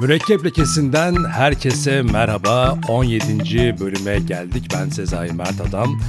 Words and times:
Mürekkep 0.00 0.44
Lekesi'nden 0.44 1.24
herkese 1.24 2.02
merhaba. 2.02 2.78
17. 2.88 3.80
bölüme 3.80 4.18
geldik. 4.18 4.68
Ben 4.74 4.88
Sezai 4.88 5.32
Mert 5.32 5.60
Adam. 5.60 6.00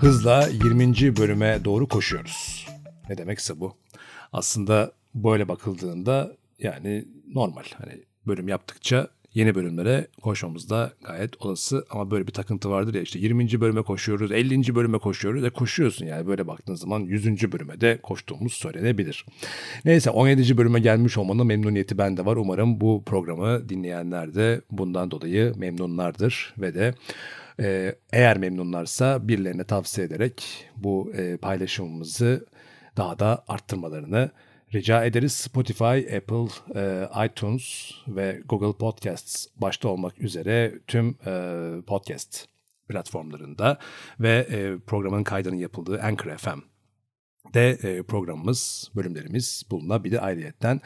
Hızla 0.00 0.48
20. 0.48 1.16
bölüme 1.16 1.64
doğru 1.64 1.88
koşuyoruz. 1.88 2.66
Ne 3.08 3.18
demekse 3.18 3.60
bu. 3.60 3.76
Aslında 4.32 4.92
böyle 5.14 5.48
bakıldığında 5.48 6.32
yani 6.58 7.04
normal. 7.34 7.64
Hani 7.78 8.04
bölüm 8.26 8.48
yaptıkça 8.48 9.08
yeni 9.36 9.54
bölümlere 9.54 10.06
koşmamız 10.22 10.70
da 10.70 10.92
gayet 11.04 11.42
olası 11.42 11.86
ama 11.90 12.10
böyle 12.10 12.26
bir 12.26 12.32
takıntı 12.32 12.70
vardır 12.70 12.94
ya 12.94 13.02
işte 13.02 13.18
20. 13.18 13.60
bölüme 13.60 13.82
koşuyoruz, 13.82 14.32
50. 14.32 14.74
bölüme 14.74 14.98
koşuyoruz 14.98 15.42
ve 15.42 15.50
koşuyorsun 15.50 16.06
yani 16.06 16.26
böyle 16.26 16.46
baktığın 16.46 16.74
zaman 16.74 17.00
100. 17.00 17.52
bölüme 17.52 17.80
de 17.80 17.98
koştuğumuz 18.02 18.52
söylenebilir. 18.52 19.26
Neyse 19.84 20.10
17. 20.10 20.56
bölüme 20.56 20.80
gelmiş 20.80 21.18
olmanın 21.18 21.46
memnuniyeti 21.46 21.98
bende 21.98 22.24
var. 22.24 22.36
Umarım 22.36 22.80
bu 22.80 23.02
programı 23.06 23.68
dinleyenler 23.68 24.34
de 24.34 24.60
bundan 24.70 25.10
dolayı 25.10 25.52
memnunlardır 25.56 26.54
ve 26.58 26.74
de 26.74 26.94
e, 27.60 27.94
eğer 28.12 28.38
memnunlarsa 28.38 29.28
birilerine 29.28 29.64
tavsiye 29.64 30.06
ederek 30.06 30.66
bu 30.76 31.12
e, 31.16 31.36
paylaşımımızı 31.36 32.46
daha 32.96 33.18
da 33.18 33.44
arttırmalarını 33.48 34.30
rica 34.74 35.04
ederiz. 35.04 35.32
Spotify, 35.32 36.16
Apple, 36.16 36.48
e, 36.74 37.08
iTunes 37.26 37.92
ve 38.08 38.40
Google 38.48 38.78
Podcasts 38.78 39.46
başta 39.56 39.88
olmak 39.88 40.18
üzere 40.20 40.74
tüm 40.86 41.18
e, 41.26 41.82
podcast 41.86 42.46
platformlarında 42.88 43.78
ve 44.20 44.46
e, 44.50 44.78
programın 44.86 45.24
kaydının 45.24 45.56
yapıldığı 45.56 46.02
Anchor 46.02 46.36
FM 46.36 46.58
de 47.54 48.02
programımız, 48.08 48.90
bölümlerimiz 48.96 49.62
bulunabilir 49.70 50.26
ayrıyetten. 50.26 50.80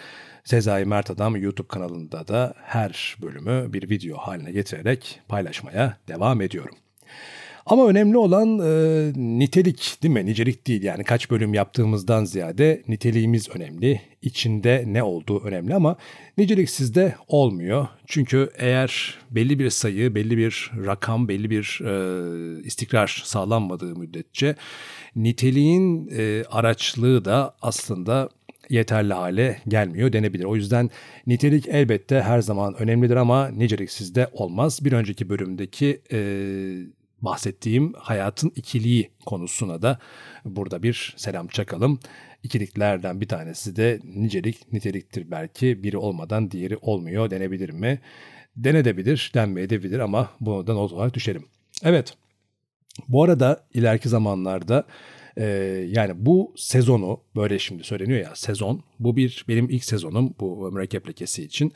Sezai 0.44 0.84
Mert 0.84 1.10
Adam 1.10 1.36
YouTube 1.36 1.68
kanalında 1.68 2.28
da 2.28 2.54
her 2.56 3.16
bölümü 3.22 3.72
bir 3.72 3.90
video 3.90 4.18
haline 4.18 4.52
getirerek 4.52 5.20
paylaşmaya 5.28 5.96
devam 6.08 6.40
ediyorum. 6.40 6.76
Ama 7.66 7.86
önemli 7.86 8.16
olan 8.16 8.58
e, 8.58 9.12
nitelik 9.16 9.98
değil 10.02 10.14
mi? 10.14 10.26
Nicelik 10.26 10.66
değil 10.66 10.82
yani 10.82 11.04
kaç 11.04 11.30
bölüm 11.30 11.54
yaptığımızdan 11.54 12.24
ziyade 12.24 12.82
niteliğimiz 12.88 13.48
önemli. 13.48 14.00
İçinde 14.22 14.84
ne 14.86 15.02
olduğu 15.02 15.40
önemli 15.40 15.74
ama 15.74 15.96
nicelik 16.38 16.70
sizde 16.70 17.14
olmuyor. 17.28 17.88
Çünkü 18.06 18.50
eğer 18.58 19.14
belli 19.30 19.58
bir 19.58 19.70
sayı, 19.70 20.14
belli 20.14 20.36
bir 20.36 20.70
rakam, 20.86 21.28
belli 21.28 21.50
bir 21.50 21.80
e, 21.84 22.62
istikrar 22.62 23.22
sağlanmadığı 23.24 23.96
müddetçe 23.96 24.54
niteliğin 25.16 26.10
e, 26.16 26.44
araçlığı 26.50 27.24
da 27.24 27.54
aslında 27.62 28.28
yeterli 28.70 29.14
hale 29.14 29.60
gelmiyor 29.68 30.12
denebilir. 30.12 30.44
O 30.44 30.56
yüzden 30.56 30.90
nitelik 31.26 31.68
elbette 31.68 32.22
her 32.22 32.40
zaman 32.40 32.74
önemlidir 32.74 33.16
ama 33.16 33.48
nicelik 33.48 33.90
sizde 33.90 34.28
olmaz. 34.32 34.84
Bir 34.84 34.92
önceki 34.92 35.28
bölümdeki 35.28 36.00
e, 36.12 36.18
bahsettiğim 37.22 37.92
hayatın 37.92 38.52
ikiliği 38.56 39.10
konusuna 39.26 39.82
da 39.82 39.98
burada 40.44 40.82
bir 40.82 41.14
selam 41.16 41.48
çakalım. 41.48 42.00
İkiliklerden 42.42 43.20
bir 43.20 43.28
tanesi 43.28 43.76
de 43.76 44.00
nicelik 44.04 44.72
niteliktir 44.72 45.30
belki 45.30 45.82
biri 45.82 45.96
olmadan 45.98 46.50
diğeri 46.50 46.76
olmuyor 46.76 47.30
denebilir 47.30 47.70
mi? 47.70 48.00
Denedebilir, 48.56 49.30
denmeyebilir 49.34 49.98
ama 49.98 50.30
bunu 50.40 50.66
da 50.66 50.74
not 50.74 50.92
olarak 50.92 51.14
düşelim. 51.14 51.44
Evet, 51.84 52.14
bu 53.08 53.24
arada 53.24 53.66
ileriki 53.74 54.08
zamanlarda 54.08 54.86
e, 55.36 55.44
yani 55.88 56.12
bu 56.16 56.54
sezonu 56.56 57.20
böyle 57.36 57.58
şimdi 57.58 57.84
söyleniyor 57.84 58.20
ya 58.20 58.34
sezon 58.34 58.82
bu 58.98 59.16
bir 59.16 59.44
benim 59.48 59.70
ilk 59.70 59.84
sezonum 59.84 60.34
bu 60.40 60.72
mürekkep 60.72 61.08
lekesi 61.08 61.42
için. 61.42 61.72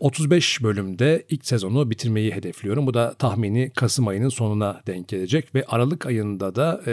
35 0.00 0.62
bölümde 0.62 1.26
ilk 1.28 1.46
sezonu 1.46 1.90
bitirmeyi 1.90 2.32
hedefliyorum. 2.32 2.86
Bu 2.86 2.94
da 2.94 3.14
tahmini 3.14 3.70
Kasım 3.76 4.08
ayının 4.08 4.28
sonuna 4.28 4.82
denk 4.86 5.08
gelecek 5.08 5.54
ve 5.54 5.64
Aralık 5.64 6.06
ayında 6.06 6.54
da 6.54 6.80
e, 6.86 6.92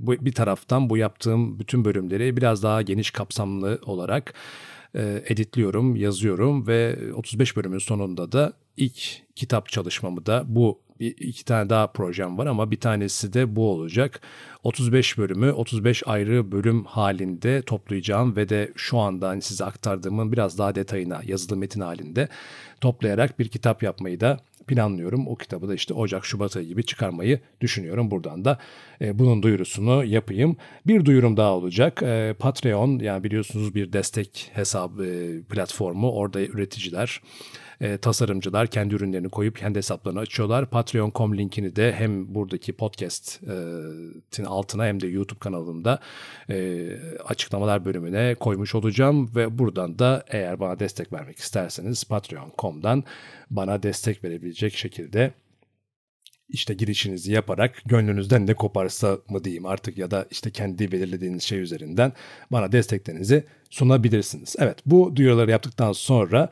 bu 0.00 0.12
bir 0.12 0.32
taraftan 0.32 0.90
bu 0.90 0.96
yaptığım 0.96 1.58
bütün 1.58 1.84
bölümleri 1.84 2.36
biraz 2.36 2.62
daha 2.62 2.82
geniş 2.82 3.10
kapsamlı 3.10 3.78
olarak 3.82 4.34
e, 4.94 5.22
editliyorum, 5.26 5.96
yazıyorum 5.96 6.66
ve 6.66 6.98
35 7.14 7.56
bölümün 7.56 7.78
sonunda 7.78 8.32
da 8.32 8.52
ilk 8.76 9.22
kitap 9.36 9.68
çalışmamı 9.68 10.26
da 10.26 10.44
bu 10.46 10.80
bir, 11.00 11.16
iki 11.18 11.44
tane 11.44 11.70
daha 11.70 11.86
projem 11.86 12.38
var 12.38 12.46
ama 12.46 12.70
bir 12.70 12.80
tanesi 12.80 13.32
de 13.32 13.56
bu 13.56 13.70
olacak. 13.70 14.20
35 14.62 15.18
bölümü 15.18 15.52
35 15.52 16.02
ayrı 16.06 16.52
bölüm 16.52 16.84
halinde 16.84 17.62
toplayacağım 17.62 18.36
ve 18.36 18.48
de 18.48 18.72
şu 18.76 18.98
anda 18.98 19.28
hani 19.28 19.42
size 19.42 19.64
aktardığımın 19.64 20.32
biraz 20.32 20.58
daha 20.58 20.74
detayına 20.74 21.20
yazılı 21.24 21.56
metin 21.56 21.80
halinde 21.80 22.28
toplayarak 22.80 23.38
bir 23.38 23.48
kitap 23.48 23.82
yapmayı 23.82 24.20
da 24.20 24.40
planlıyorum. 24.68 25.28
O 25.28 25.36
kitabı 25.36 25.68
da 25.68 25.74
işte 25.74 25.94
Ocak, 25.94 26.24
Şubat 26.24 26.56
ayı 26.56 26.66
gibi 26.66 26.84
çıkarmayı 26.84 27.40
düşünüyorum. 27.60 28.10
Buradan 28.10 28.44
da 28.44 28.58
e, 29.00 29.18
bunun 29.18 29.42
duyurusunu 29.42 30.04
yapayım. 30.04 30.56
Bir 30.86 31.04
duyurum 31.04 31.36
daha 31.36 31.52
olacak. 31.52 32.02
E, 32.02 32.34
Patreon 32.38 32.98
yani 32.98 33.24
biliyorsunuz 33.24 33.74
bir 33.74 33.92
destek 33.92 34.50
hesabı 34.54 35.06
e, 35.06 35.42
platformu. 35.42 36.10
Orada 36.12 36.40
üreticiler 36.40 37.20
e, 37.80 37.98
tasarımcılar 37.98 38.66
kendi 38.66 38.94
ürünlerini 38.94 39.28
koyup 39.28 39.56
kendi 39.58 39.78
hesaplarını 39.78 40.20
açıyorlar. 40.20 40.70
Patreon.com 40.70 41.38
linkini 41.38 41.76
de 41.76 41.92
hem 41.92 42.34
buradaki 42.34 42.72
podcast'in 42.72 44.44
altına 44.44 44.86
hem 44.86 45.00
de 45.00 45.06
YouTube 45.06 45.38
kanalımda 45.38 46.00
e, 46.50 46.88
açıklamalar 47.24 47.84
bölümüne 47.84 48.34
koymuş 48.34 48.74
olacağım 48.74 49.30
ve 49.36 49.58
buradan 49.58 49.98
da 49.98 50.24
eğer 50.28 50.60
bana 50.60 50.78
destek 50.78 51.12
vermek 51.12 51.38
isterseniz 51.38 52.04
Patreon.com'dan 52.04 53.04
bana 53.50 53.82
destek 53.82 54.24
verebilecek 54.24 54.76
şekilde 54.76 55.32
işte 56.48 56.74
girişinizi 56.74 57.32
yaparak 57.32 57.82
gönlünüzden 57.86 58.46
ne 58.46 58.54
koparsa 58.54 59.18
mı 59.28 59.44
diyeyim 59.44 59.66
artık 59.66 59.98
ya 59.98 60.10
da 60.10 60.26
işte 60.30 60.50
kendi 60.50 60.92
belirlediğiniz 60.92 61.42
şey 61.42 61.60
üzerinden 61.60 62.12
bana 62.52 62.72
desteklerinizi 62.72 63.44
sunabilirsiniz. 63.70 64.56
Evet 64.58 64.78
bu 64.86 65.16
duyuruları 65.16 65.50
yaptıktan 65.50 65.92
sonra 65.92 66.48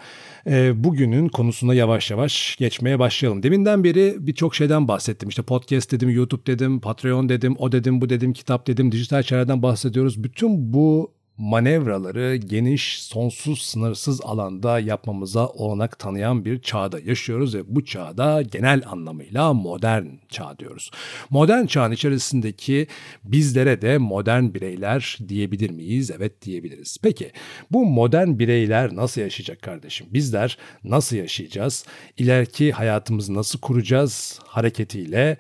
e, 0.47 0.85
bugünün 0.85 1.29
konusuna 1.29 1.75
yavaş 1.75 2.11
yavaş 2.11 2.57
geçmeye 2.57 2.99
başlayalım. 2.99 3.43
Deminden 3.43 3.85
beri 3.85 4.17
birçok 4.19 4.55
şeyden 4.55 4.89
bahsettim. 4.89 5.29
İşte 5.29 5.43
podcast 5.43 5.93
dedim, 5.93 6.11
YouTube 6.11 6.47
dedim, 6.47 6.81
Patreon 6.81 7.29
dedim, 7.29 7.57
o 7.59 7.73
dedim, 7.73 8.01
bu 8.01 8.09
dedim, 8.09 8.33
kitap 8.33 8.67
dedim, 8.67 8.93
dijital 8.93 9.23
şeylerden 9.23 9.63
bahsediyoruz. 9.63 10.25
Bütün 10.25 10.73
bu 10.73 11.17
manevraları 11.39 12.37
geniş, 12.37 13.03
sonsuz, 13.03 13.63
sınırsız 13.63 14.21
alanda 14.21 14.81
yapmamıza 14.81 15.47
olanak 15.47 15.99
tanıyan 15.99 16.45
bir 16.45 16.63
çağda 16.63 17.01
yaşıyoruz 17.01 17.55
ve 17.55 17.75
bu 17.75 17.85
çağda 17.85 18.43
genel 18.43 18.83
anlamıyla 18.87 19.53
modern 19.53 20.07
çağ 20.29 20.59
diyoruz. 20.59 20.91
Modern 21.31 21.67
çağın 21.67 21.93
içerisindeki 21.93 22.87
bizlere 23.25 23.83
de 23.83 23.99
modern 23.99 24.55
bireyler 24.55 25.19
diyebilir 25.29 25.71
miyiz? 25.71 26.11
Evet 26.11 26.43
diyebiliriz. 26.43 26.99
Peki 27.03 27.33
bu 27.71 27.87
modern 27.87 28.39
bireyler 28.39 28.97
nasıl 28.97 29.21
yaşayacak 29.21 29.63
kardeşim? 29.63 30.07
Bizler 30.11 30.59
nasıl 30.85 31.17
yaşayacağız? 31.17 31.85
İleriki 32.19 32.73
hayatımızı 32.73 33.35
nasıl 33.35 33.59
kuracağız 33.59 34.41
hareketiyle 34.47 35.37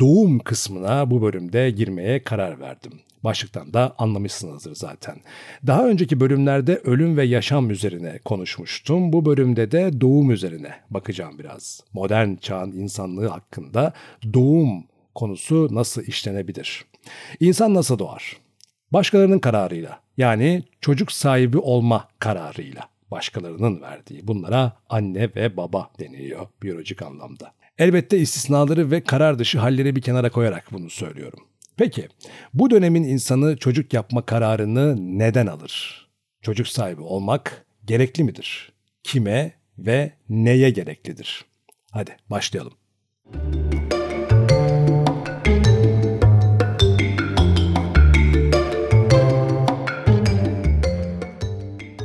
doğum 0.00 0.38
kısmına 0.38 1.10
bu 1.10 1.22
bölümde 1.22 1.70
girmeye 1.70 2.22
karar 2.22 2.60
verdim. 2.60 2.92
Başlıktan 3.24 3.74
da 3.74 3.94
anlamışsınızdır 3.98 4.74
zaten. 4.74 5.16
Daha 5.66 5.88
önceki 5.88 6.20
bölümlerde 6.20 6.76
ölüm 6.76 7.16
ve 7.16 7.24
yaşam 7.24 7.70
üzerine 7.70 8.18
konuşmuştum. 8.24 9.12
Bu 9.12 9.24
bölümde 9.24 9.72
de 9.72 10.00
doğum 10.00 10.30
üzerine 10.30 10.74
bakacağım 10.90 11.38
biraz. 11.38 11.80
Modern 11.92 12.34
çağın 12.34 12.72
insanlığı 12.72 13.28
hakkında 13.28 13.92
doğum 14.34 14.84
konusu 15.14 15.68
nasıl 15.70 16.02
işlenebilir? 16.02 16.84
İnsan 17.40 17.74
nasıl 17.74 17.98
doğar? 17.98 18.36
Başkalarının 18.92 19.38
kararıyla 19.38 20.00
yani 20.16 20.62
çocuk 20.80 21.12
sahibi 21.12 21.58
olma 21.58 22.08
kararıyla 22.18 22.88
başkalarının 23.10 23.80
verdiği 23.80 24.26
bunlara 24.26 24.72
anne 24.88 25.30
ve 25.36 25.56
baba 25.56 25.90
deniliyor 25.98 26.46
biyolojik 26.62 27.02
anlamda. 27.02 27.52
Elbette 27.78 28.18
istisnaları 28.18 28.90
ve 28.90 29.00
karar 29.00 29.38
dışı 29.38 29.58
halleri 29.58 29.96
bir 29.96 30.02
kenara 30.02 30.30
koyarak 30.30 30.64
bunu 30.72 30.90
söylüyorum. 30.90 31.47
Peki 31.78 32.08
bu 32.54 32.70
dönemin 32.70 33.02
insanı 33.02 33.56
çocuk 33.56 33.92
yapma 33.92 34.26
kararını 34.26 35.18
neden 35.18 35.46
alır? 35.46 36.06
Çocuk 36.42 36.68
sahibi 36.68 37.00
olmak 37.00 37.66
gerekli 37.84 38.24
midir? 38.24 38.72
Kime 39.02 39.52
ve 39.78 40.12
neye 40.28 40.70
gereklidir? 40.70 41.44
Hadi 41.90 42.16
başlayalım. 42.30 42.72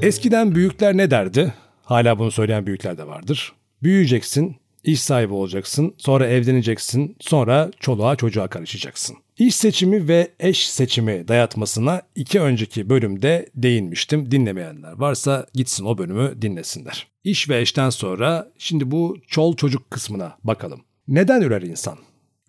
Eskiden 0.02 0.56
büyükler 0.56 0.98
ne 0.98 1.12
derdi? 1.12 1.54
Hala 1.84 2.20
bunu 2.20 2.31
söyleyen 2.31 2.66
büyükler 2.66 2.98
de 2.98 3.08
vardır. 3.08 3.54
Büyüyeceksin, 3.84 4.56
iş 4.83 5.01
sahibi 5.01 5.33
olacaksın, 5.33 5.95
sonra 5.97 6.27
evleneceksin, 6.27 7.15
sonra 7.19 7.71
çoluğa 7.80 8.15
çocuğa 8.15 8.47
karışacaksın. 8.47 9.18
İş 9.38 9.56
seçimi 9.56 10.07
ve 10.07 10.31
eş 10.39 10.69
seçimi 10.69 11.27
dayatmasına 11.27 12.01
iki 12.15 12.39
önceki 12.39 12.89
bölümde 12.89 13.50
değinmiştim. 13.56 14.31
Dinlemeyenler 14.31 14.91
varsa 14.91 15.47
gitsin 15.53 15.85
o 15.85 15.97
bölümü 15.97 16.41
dinlesinler. 16.41 17.07
İş 17.24 17.50
ve 17.50 17.62
eşten 17.62 17.89
sonra 17.89 18.51
şimdi 18.57 18.91
bu 18.91 19.18
çol 19.27 19.56
çocuk 19.56 19.91
kısmına 19.91 20.38
bakalım. 20.44 20.81
Neden 21.07 21.41
ürer 21.41 21.62
insan? 21.62 21.97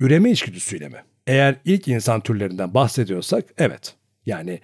Üreme 0.00 0.30
içgüdüsüyle 0.30 0.88
mi? 0.88 1.04
Eğer 1.26 1.56
ilk 1.64 1.88
insan 1.88 2.20
türlerinden 2.20 2.74
bahsediyorsak 2.74 3.44
evet. 3.58 3.94
Yani 4.26 4.60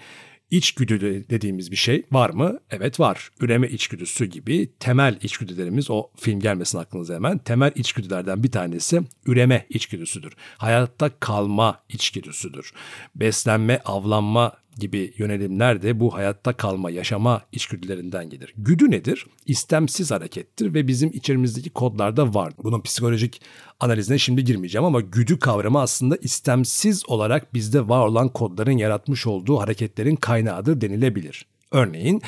İçgüdü 0.50 1.24
dediğimiz 1.30 1.70
bir 1.70 1.76
şey 1.76 2.06
var 2.12 2.30
mı? 2.30 2.58
Evet 2.70 3.00
var. 3.00 3.30
Üreme 3.40 3.68
içgüdüsü 3.68 4.24
gibi 4.24 4.70
temel 4.80 5.18
içgüdülerimiz 5.22 5.90
o 5.90 6.10
film 6.16 6.40
gelmesin 6.40 6.78
aklınıza 6.78 7.14
hemen. 7.14 7.38
Temel 7.38 7.72
içgüdülerden 7.74 8.42
bir 8.42 8.50
tanesi 8.50 9.00
üreme 9.26 9.66
içgüdüsüdür. 9.68 10.32
Hayatta 10.58 11.10
kalma 11.20 11.82
içgüdüsüdür. 11.88 12.72
Beslenme, 13.14 13.80
avlanma 13.84 14.52
gibi 14.78 15.14
yönelimler 15.18 15.82
de 15.82 16.00
bu 16.00 16.14
hayatta 16.14 16.52
kalma, 16.52 16.90
yaşama 16.90 17.42
içgüdülerinden 17.52 18.30
gelir. 18.30 18.54
Güdü 18.58 18.90
nedir? 18.90 19.26
İstemsiz 19.46 20.10
harekettir 20.10 20.74
ve 20.74 20.88
bizim 20.88 21.10
içerimizdeki 21.12 21.70
kodlarda 21.70 22.34
var. 22.34 22.52
Bunun 22.62 22.80
psikolojik 22.80 23.40
analizine 23.80 24.18
şimdi 24.18 24.44
girmeyeceğim 24.44 24.84
ama 24.84 25.00
güdü 25.00 25.38
kavramı 25.38 25.80
aslında 25.80 26.16
istemsiz 26.16 27.08
olarak 27.08 27.54
bizde 27.54 27.88
var 27.88 28.06
olan 28.06 28.28
kodların 28.28 28.78
yaratmış 28.78 29.26
olduğu 29.26 29.60
hareketlerin 29.60 30.16
kaynağıdır 30.16 30.80
denilebilir. 30.80 31.46
Örneğin 31.72 32.22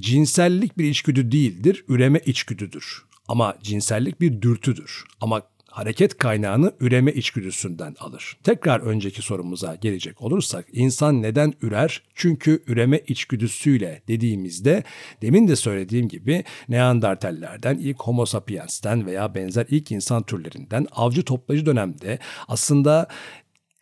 cinsellik 0.00 0.78
bir 0.78 0.84
içgüdü 0.84 1.32
değildir, 1.32 1.84
üreme 1.88 2.20
içgüdüdür. 2.26 3.02
Ama 3.28 3.54
cinsellik 3.62 4.20
bir 4.20 4.42
dürtüdür. 4.42 5.04
Ama 5.20 5.42
hareket 5.76 6.18
kaynağını 6.18 6.72
üreme 6.80 7.12
içgüdüsünden 7.12 7.94
alır. 7.98 8.36
Tekrar 8.42 8.80
önceki 8.80 9.22
sorumuza 9.22 9.74
gelecek 9.74 10.22
olursak 10.22 10.66
insan 10.72 11.22
neden 11.22 11.52
ürer? 11.62 12.02
Çünkü 12.14 12.62
üreme 12.66 13.00
içgüdüsüyle 13.06 14.02
dediğimizde 14.08 14.82
demin 15.22 15.48
de 15.48 15.56
söylediğim 15.56 16.08
gibi 16.08 16.44
Neandertallerden, 16.68 17.78
ilk 17.78 18.02
Homo 18.02 18.26
sapiens'ten 18.26 19.06
veya 19.06 19.34
benzer 19.34 19.66
ilk 19.70 19.92
insan 19.92 20.22
türlerinden 20.22 20.86
avcı 20.92 21.22
toplayıcı 21.22 21.66
dönemde 21.66 22.18
aslında 22.48 23.08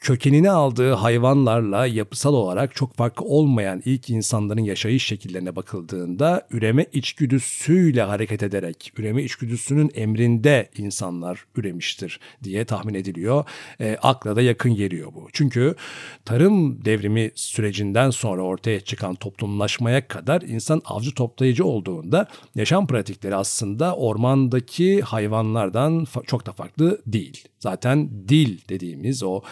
kökenini 0.05 0.51
aldığı 0.51 0.93
hayvanlarla 0.93 1.87
yapısal 1.87 2.35
olarak 2.35 2.75
çok 2.75 2.95
farklı 2.95 3.25
olmayan 3.25 3.83
ilk 3.85 4.11
insanların 4.11 4.61
yaşayış 4.61 5.07
şekillerine 5.07 5.57
bakıldığında 5.57 6.47
üreme 6.51 6.87
içgüdüsüyle 6.93 8.03
hareket 8.03 8.43
ederek, 8.43 8.93
üreme 8.97 9.23
içgüdüsünün 9.23 9.91
emrinde 9.95 10.71
insanlar 10.79 11.45
üremiştir 11.57 12.21
diye 12.43 12.65
tahmin 12.65 12.95
ediliyor. 12.95 13.45
E, 13.81 13.97
akla 14.03 14.37
da 14.37 14.43
yakın 14.43 14.75
geliyor 14.75 15.15
bu. 15.15 15.29
Çünkü 15.33 15.75
tarım 16.25 16.85
devrimi 16.85 17.31
sürecinden 17.35 18.11
sonra 18.11 18.43
ortaya 18.43 18.81
çıkan 18.81 19.15
toplumlaşmaya 19.15 20.09
kadar 20.09 20.43
insan 20.43 20.83
avcı 20.85 21.15
toplayıcı 21.15 21.65
olduğunda 21.65 22.29
yaşam 22.55 22.87
pratikleri 22.87 23.37
aslında 23.37 23.97
ormandaki 23.97 25.03
hayvanlardan 25.03 26.07
çok 26.27 26.47
da 26.47 26.53
farklı 26.53 27.03
değil. 27.07 27.49
Zaten 27.59 28.11
dil 28.29 28.59
dediğimiz 28.69 29.23
o 29.23 29.43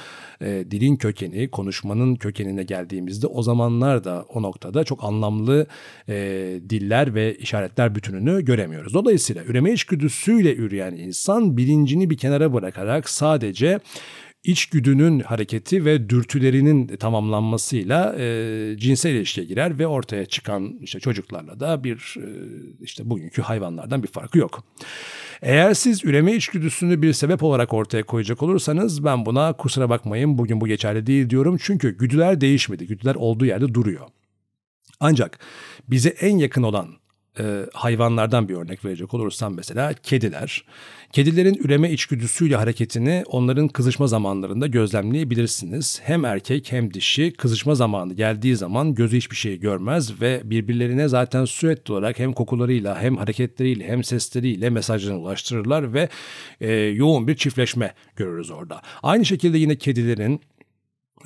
e, 0.42 0.70
dilin 0.70 0.96
kökeni, 0.96 1.50
konuşmanın 1.50 2.16
kökenine 2.16 2.62
geldiğimizde 2.62 3.26
o 3.26 3.42
zamanlar 3.42 4.04
da 4.04 4.24
o 4.28 4.42
noktada 4.42 4.84
çok 4.84 5.04
anlamlı 5.04 5.66
e, 6.08 6.14
diller 6.70 7.14
ve 7.14 7.36
işaretler 7.36 7.94
bütününü 7.94 8.44
göremiyoruz. 8.44 8.94
Dolayısıyla 8.94 9.44
üreme 9.44 9.72
içgüdüsüyle 9.72 10.56
üreyen 10.56 10.92
insan 10.92 11.56
bilincini 11.56 12.10
bir 12.10 12.16
kenara 12.16 12.52
bırakarak 12.52 13.08
sadece 13.08 13.80
içgüdünün 14.44 15.20
hareketi 15.20 15.84
ve 15.84 16.10
dürtülerinin 16.10 16.86
tamamlanmasıyla 16.86 18.16
e, 18.18 18.76
cinsel 18.78 19.14
ilişkiye 19.14 19.46
girer 19.46 19.78
ve 19.78 19.86
ortaya 19.86 20.26
çıkan 20.26 20.78
işte 20.80 21.00
çocuklarla 21.00 21.60
da 21.60 21.84
bir 21.84 22.16
e, 22.18 22.26
işte 22.80 23.10
bugünkü 23.10 23.42
hayvanlardan 23.42 24.02
bir 24.02 24.08
farkı 24.08 24.38
yok. 24.38 24.64
Eğer 25.42 25.74
siz 25.74 26.04
üreme 26.04 26.32
içgüdüsünü 26.32 27.02
bir 27.02 27.12
sebep 27.12 27.42
olarak 27.42 27.72
ortaya 27.72 28.02
koyacak 28.02 28.42
olursanız 28.42 29.04
ben 29.04 29.26
buna 29.26 29.52
kusura 29.52 29.90
bakmayın 29.90 30.38
bugün 30.38 30.60
bu 30.60 30.66
geçerli 30.66 31.06
değil 31.06 31.30
diyorum. 31.30 31.56
Çünkü 31.62 31.98
güdüler 31.98 32.40
değişmedi. 32.40 32.86
Güdüler 32.86 33.14
olduğu 33.14 33.44
yerde 33.44 33.74
duruyor. 33.74 34.06
Ancak 35.00 35.38
bize 35.88 36.08
en 36.08 36.36
yakın 36.36 36.62
olan 36.62 36.88
e, 37.38 37.66
hayvanlardan 37.72 38.48
bir 38.48 38.54
örnek 38.54 38.84
verecek 38.84 39.14
olursam 39.14 39.54
mesela 39.54 39.92
kediler. 40.02 40.64
Kedilerin 41.12 41.54
üreme 41.54 41.90
içgüdüsüyle 41.90 42.56
hareketini 42.56 43.22
onların 43.26 43.68
kızışma 43.68 44.06
zamanlarında 44.06 44.66
gözlemleyebilirsiniz. 44.66 46.00
Hem 46.04 46.24
erkek 46.24 46.72
hem 46.72 46.94
dişi 46.94 47.32
kızışma 47.32 47.74
zamanı 47.74 48.14
geldiği 48.14 48.56
zaman 48.56 48.94
gözü 48.94 49.16
hiçbir 49.16 49.36
şey 49.36 49.60
görmez 49.60 50.20
ve 50.20 50.40
birbirlerine 50.44 51.08
zaten 51.08 51.44
sürekli 51.44 51.92
olarak 51.92 52.18
hem 52.18 52.32
kokularıyla 52.32 53.02
hem 53.02 53.16
hareketleriyle 53.16 53.88
hem 53.88 54.04
sesleriyle 54.04 54.70
mesajlarını 54.70 55.20
ulaştırırlar 55.20 55.94
ve 55.94 56.08
e, 56.60 56.72
yoğun 56.72 57.28
bir 57.28 57.36
çiftleşme 57.36 57.94
görürüz 58.16 58.50
orada. 58.50 58.82
Aynı 59.02 59.24
şekilde 59.24 59.58
yine 59.58 59.76
kedilerin 59.76 60.40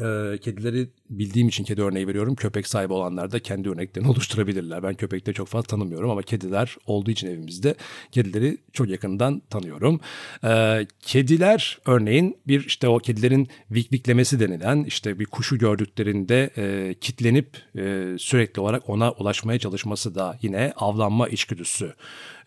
e, 0.00 0.38
kedileri 0.38 0.88
bildiğim 1.10 1.48
için 1.48 1.64
kedi 1.64 1.82
örneği 1.82 2.08
veriyorum. 2.08 2.34
Köpek 2.34 2.66
sahibi 2.66 2.92
olanlar 2.92 3.32
da 3.32 3.38
kendi 3.38 3.70
örneklerini 3.70 4.10
oluşturabilirler. 4.10 4.82
Ben 4.82 4.94
köpekte 4.94 5.32
çok 5.32 5.48
fazla 5.48 5.66
tanımıyorum 5.66 6.10
ama 6.10 6.22
kediler 6.22 6.76
olduğu 6.86 7.10
için 7.10 7.28
evimizde 7.28 7.74
kedileri 8.12 8.58
çok 8.72 8.88
yakından 8.88 9.42
tanıyorum. 9.50 10.00
E, 10.44 10.86
kediler 11.00 11.78
örneğin 11.86 12.38
bir 12.46 12.66
işte 12.66 12.88
o 12.88 12.98
kedilerin 12.98 13.48
vikviklemesi 13.70 14.40
denilen 14.40 14.84
işte 14.84 15.18
bir 15.18 15.24
kuşu 15.24 15.58
gördüklerinde 15.58 16.50
e, 16.56 16.94
kitlenip 17.00 17.56
e, 17.78 18.16
sürekli 18.18 18.60
olarak 18.60 18.90
ona 18.90 19.12
ulaşmaya 19.12 19.58
çalışması 19.58 20.14
da 20.14 20.38
yine 20.42 20.72
avlanma 20.76 21.28
içgüdüsü 21.28 21.94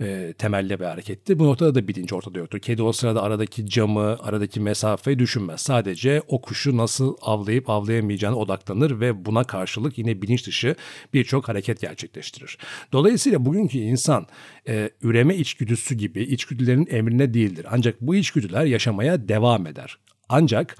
e, 0.01 0.33
temelli 0.37 0.79
bir 0.79 0.85
hareketti. 0.85 1.39
Bu 1.39 1.45
noktada 1.45 1.75
da 1.75 1.87
bilinç 1.87 2.13
ortada 2.13 2.39
yoktur. 2.39 2.59
Kedi 2.59 2.83
o 2.83 2.91
sırada 2.91 3.23
aradaki 3.23 3.65
camı, 3.65 4.17
aradaki 4.19 4.59
mesafeyi 4.59 5.19
düşünmez. 5.19 5.61
Sadece 5.61 6.21
o 6.27 6.41
kuşu 6.41 6.77
nasıl 6.77 7.17
avlayıp 7.21 7.69
avlayamayacağını 7.69 8.35
odaklanır 8.35 8.99
ve 8.99 9.25
buna 9.25 9.43
karşılık 9.43 9.97
yine 9.97 10.21
bilinç 10.21 10.47
dışı 10.47 10.75
birçok 11.13 11.47
hareket 11.47 11.81
gerçekleştirir. 11.81 12.57
Dolayısıyla 12.91 13.45
bugünkü 13.45 13.77
insan 13.77 14.27
e, 14.67 14.89
üreme 15.01 15.35
içgüdüsü 15.35 15.95
gibi 15.95 16.23
içgüdülerin 16.23 16.87
emrine 16.89 17.33
değildir. 17.33 17.65
Ancak 17.71 18.01
bu 18.01 18.15
içgüdüler 18.15 18.65
yaşamaya 18.65 19.27
devam 19.27 19.67
eder. 19.67 19.97
Ancak 20.29 20.77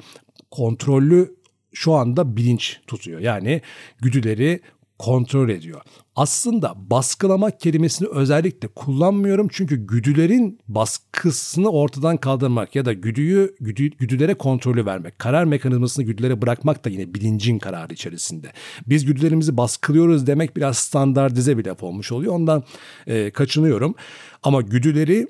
kontrollü 0.52 1.36
şu 1.74 1.94
anda 1.94 2.38
bilinç 2.38 2.80
tutuyor. 2.88 3.20
Yani 3.20 3.62
güdüleri 4.02 4.62
kontrol 5.00 5.50
ediyor. 5.50 5.82
Aslında 6.16 6.74
baskılamak 6.78 7.60
kelimesini 7.60 8.08
özellikle 8.08 8.68
kullanmıyorum 8.68 9.48
çünkü 9.52 9.76
güdülerin 9.88 10.60
baskısını 10.68 11.70
ortadan 11.70 12.18
kaldırmak 12.18 12.76
ya 12.76 12.86
da 12.86 12.94
güdüyü 12.94 13.56
güdü, 13.60 13.90
güdülere 13.90 14.34
kontrolü 14.34 14.86
vermek, 14.86 15.20
karar 15.20 15.44
mekanizmasını 15.44 16.06
güdülere 16.06 16.42
bırakmak 16.42 16.86
da 16.86 16.90
yine 16.90 17.14
bilincin 17.14 17.60
kararı 17.60 17.94
içerisinde. 17.94 18.52
Biz 18.88 19.06
güdülerimizi 19.06 19.58
baskılıyoruz 19.58 20.28
demek 20.28 20.58
biraz 20.58 20.78
standartize 20.78 21.58
bir 21.58 21.66
laf 21.66 21.84
olmuş 21.84 22.12
oluyor. 22.12 22.34
Ondan 22.34 22.64
e, 23.08 23.32
kaçınıyorum. 23.32 23.96
Ama 24.44 24.62
güdüleri 24.62 25.28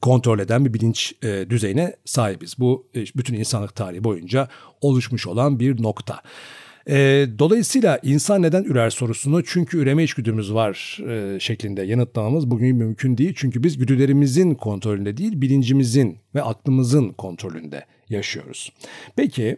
kontrol 0.00 0.38
eden 0.38 0.64
bir 0.64 0.74
bilinç 0.74 1.14
e, 1.22 1.50
düzeyine 1.50 1.96
sahibiz. 2.04 2.58
Bu 2.58 2.86
e, 2.94 3.00
bütün 3.16 3.34
insanlık 3.34 3.74
tarihi 3.74 4.04
boyunca 4.04 4.48
oluşmuş 4.80 5.26
olan 5.26 5.60
bir 5.60 5.82
nokta. 5.82 6.20
E, 6.88 7.26
dolayısıyla 7.38 7.98
insan 8.02 8.42
neden 8.42 8.64
ürer 8.64 8.90
sorusunu 8.90 9.44
çünkü 9.44 9.78
üreme 9.78 10.04
içgüdümüz 10.04 10.54
var 10.54 10.98
e, 11.08 11.40
şeklinde 11.40 11.82
yanıtlamamız 11.82 12.50
bugün 12.50 12.76
mümkün 12.76 13.18
değil. 13.18 13.32
Çünkü 13.36 13.62
biz 13.62 13.78
güdülerimizin 13.78 14.54
kontrolünde 14.54 15.16
değil 15.16 15.40
bilincimizin 15.40 16.18
ve 16.34 16.42
aklımızın 16.42 17.08
kontrolünde 17.08 17.84
yaşıyoruz. 18.08 18.72
Peki 19.16 19.56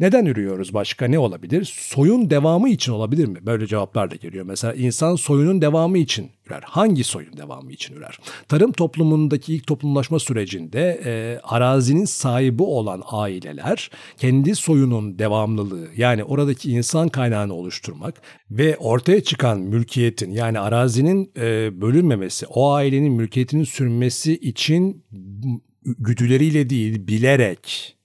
neden 0.00 0.26
ürüyoruz 0.26 0.74
başka 0.74 1.06
ne 1.06 1.18
olabilir? 1.18 1.74
Soyun 1.78 2.30
devamı 2.30 2.68
için 2.68 2.92
olabilir 2.92 3.28
mi? 3.28 3.38
Böyle 3.46 3.66
cevaplar 3.66 4.10
da 4.10 4.14
geliyor. 4.14 4.44
Mesela 4.44 4.74
insan 4.74 5.16
soyunun 5.16 5.62
devamı 5.62 5.98
için 5.98 6.30
ürer. 6.46 6.62
Hangi 6.64 7.04
soyun 7.04 7.36
devamı 7.36 7.72
için 7.72 7.94
ürer? 7.94 8.18
Tarım 8.48 8.72
toplumundaki 8.72 9.54
ilk 9.54 9.66
toplumlaşma 9.66 10.18
sürecinde 10.18 11.00
e, 11.04 11.40
arazinin 11.42 12.04
sahibi 12.04 12.62
olan 12.62 13.02
aileler 13.06 13.90
kendi 14.16 14.54
soyunun 14.54 15.18
devamlılığı 15.18 15.88
yani 15.96 16.24
oradaki 16.24 16.70
insan 16.70 17.08
kaynağını 17.08 17.54
oluşturmak 17.54 18.14
ve 18.50 18.76
ortaya 18.76 19.22
çıkan 19.22 19.60
mülkiyetin 19.60 20.30
yani 20.30 20.60
arazinin 20.60 21.32
e, 21.36 21.80
bölünmemesi, 21.80 22.46
o 22.46 22.72
ailenin 22.72 23.12
mülkiyetinin 23.12 23.64
sürmesi 23.64 24.32
için 24.32 25.04
güdüleriyle 25.84 26.70
değil 26.70 27.06
bilerek 27.06 27.97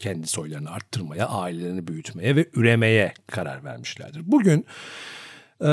kendi 0.00 0.26
soylarını 0.26 0.70
arttırmaya, 0.70 1.28
ailelerini 1.28 1.88
büyütmeye 1.88 2.36
ve 2.36 2.46
üremeye 2.54 3.14
karar 3.26 3.64
vermişlerdir. 3.64 4.22
Bugün 4.26 4.66
e, 5.60 5.66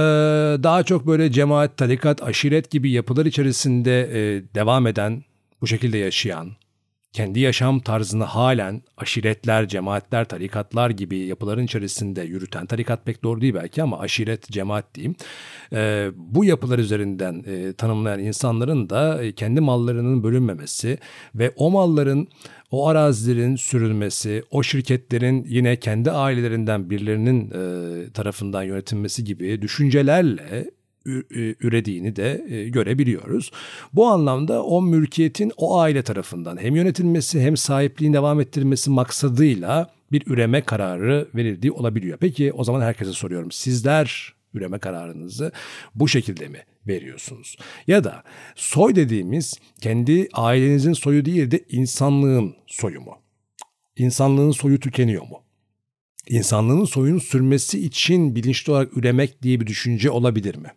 daha 0.64 0.84
çok 0.84 1.08
böyle 1.08 1.32
cemaat, 1.32 1.78
tarikat, 1.78 2.24
aşiret 2.24 2.72
gibi 2.72 2.92
yapılar 2.92 3.26
içerisinde 3.26 4.02
e, 4.02 4.44
devam 4.56 4.88
eden 4.88 5.24
bu 5.62 5.68
şekilde 5.68 5.98
yaşayan, 5.98 6.52
kendi 7.18 7.40
yaşam 7.40 7.80
tarzını 7.80 8.24
halen 8.24 8.82
aşiretler, 8.98 9.68
cemaatler, 9.68 10.26
tarikatlar 10.26 10.90
gibi 10.90 11.18
yapıların 11.18 11.64
içerisinde 11.64 12.22
yürüten, 12.22 12.66
tarikat 12.66 13.06
pek 13.06 13.24
doğru 13.24 13.42
değil 13.42 13.54
belki 13.54 13.84
ama 13.84 14.00
aşiret, 14.00 14.52
cemaat 14.52 14.96
diyeyim. 14.96 15.16
E, 15.74 16.10
bu 16.16 16.46
yapılar 16.46 16.80
üzerinden 16.80 17.44
e, 17.48 17.74
tanımlayan 17.74 18.20
insanların 18.20 18.90
da 18.90 19.24
e, 19.24 19.32
kendi 19.32 19.62
mallarının 19.62 20.24
bölünmemesi 20.24 20.98
ve 21.36 21.54
o 21.56 21.72
malların 21.72 22.28
o 22.72 22.88
arazilerin 22.88 23.56
sürülmesi, 23.56 24.44
o 24.52 24.64
şirketlerin 24.64 25.46
yine 25.50 25.76
kendi 25.76 26.12
ailelerinden 26.12 26.90
birilerinin 26.90 27.52
e, 27.52 28.12
tarafından 28.12 28.64
yönetilmesi 28.64 29.24
gibi 29.24 29.62
düşüncelerle 29.62 30.77
ürediğini 31.60 32.16
de 32.16 32.46
e, 32.50 32.70
görebiliyoruz. 32.70 33.52
Bu 33.94 34.08
anlamda 34.08 34.64
o 34.64 34.82
mülkiyetin 34.82 35.52
o 35.58 35.80
aile 35.80 36.04
tarafından 36.04 36.58
hem 36.58 36.76
yönetilmesi 36.76 37.42
hem 37.42 37.58
sahipliğin 37.58 38.14
devam 38.14 38.42
ettirilmesi 38.42 38.90
maksadıyla 38.90 39.90
bir 40.12 40.24
üreme 40.28 40.62
kararı 40.62 41.28
verildiği 41.36 41.72
olabiliyor. 41.72 42.18
Peki 42.22 42.54
o 42.54 42.64
zaman 42.64 42.82
herkese 42.82 43.12
soruyorum. 43.12 43.52
Sizler 43.52 44.34
üreme 44.54 44.80
kararınızı 44.80 45.52
bu 45.96 46.08
şekilde 46.08 46.48
mi 46.48 46.60
veriyorsunuz? 46.88 47.58
Ya 47.88 48.04
da 48.04 48.24
soy 48.56 48.96
dediğimiz 48.96 49.54
kendi 49.82 50.28
ailenizin 50.34 50.94
soyu 50.94 51.26
değil 51.26 51.52
de 51.52 51.66
insanlığın 51.70 52.56
soyu 52.68 53.02
mu? 53.02 53.18
İnsanlığın 53.98 54.52
soyu 54.52 54.80
tükeniyor 54.80 55.24
mu? 55.24 55.44
İnsanlığın 56.30 56.86
soyun 56.86 57.20
sürmesi 57.20 57.86
için 57.86 58.36
bilinçli 58.36 58.72
olarak 58.72 58.98
üremek 58.98 59.42
diye 59.44 59.60
bir 59.60 59.68
düşünce 59.68 60.10
olabilir 60.10 60.56
mi? 60.56 60.68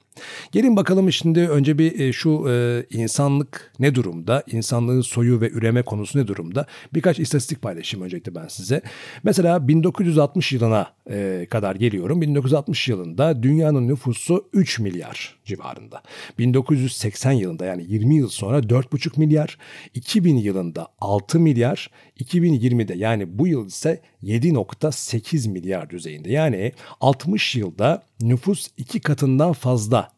Gelin 0.53 0.77
bakalım 0.77 1.13
şimdi 1.13 1.41
önce 1.41 1.79
bir 1.79 2.01
e, 2.01 2.13
şu 2.13 2.49
e, 2.49 2.87
insanlık 2.91 3.73
ne 3.79 3.95
durumda, 3.95 4.43
insanlığın 4.53 5.01
soyu 5.01 5.41
ve 5.41 5.51
üreme 5.51 5.83
konusu 5.83 6.19
ne 6.19 6.27
durumda? 6.27 6.67
Birkaç 6.95 7.19
istatistik 7.19 7.63
paylaşayım 7.63 8.05
öncelikle 8.05 8.35
ben 8.35 8.49
size. 8.49 8.83
Mesela 9.23 9.69
1960 9.69 10.53
yılına 10.53 10.87
e, 11.11 11.47
kadar 11.51 11.77
geliyorum. 11.77 12.21
1960 12.21 12.89
yılında 12.89 13.43
dünyanın 13.43 13.89
nüfusu 13.89 14.49
3 14.53 14.79
milyar 14.79 15.39
civarında. 15.45 16.03
1980 16.39 17.33
yılında 17.33 17.65
yani 17.65 17.85
20 17.89 18.15
yıl 18.17 18.29
sonra 18.29 18.59
4,5 18.59 19.19
milyar, 19.19 19.59
2000 19.95 20.37
yılında 20.37 20.89
6 21.01 21.41
milyar, 21.41 21.91
2020'de 22.21 22.95
yani 22.95 23.39
bu 23.39 23.47
yıl 23.47 23.67
ise 23.67 24.01
7.8 24.23 25.49
milyar 25.51 25.91
düzeyinde. 25.91 26.33
Yani 26.33 26.73
60 27.01 27.57
yılda 27.57 28.03
nüfus 28.21 28.69
iki 28.77 29.01
katından 29.01 29.53
fazla 29.53 30.11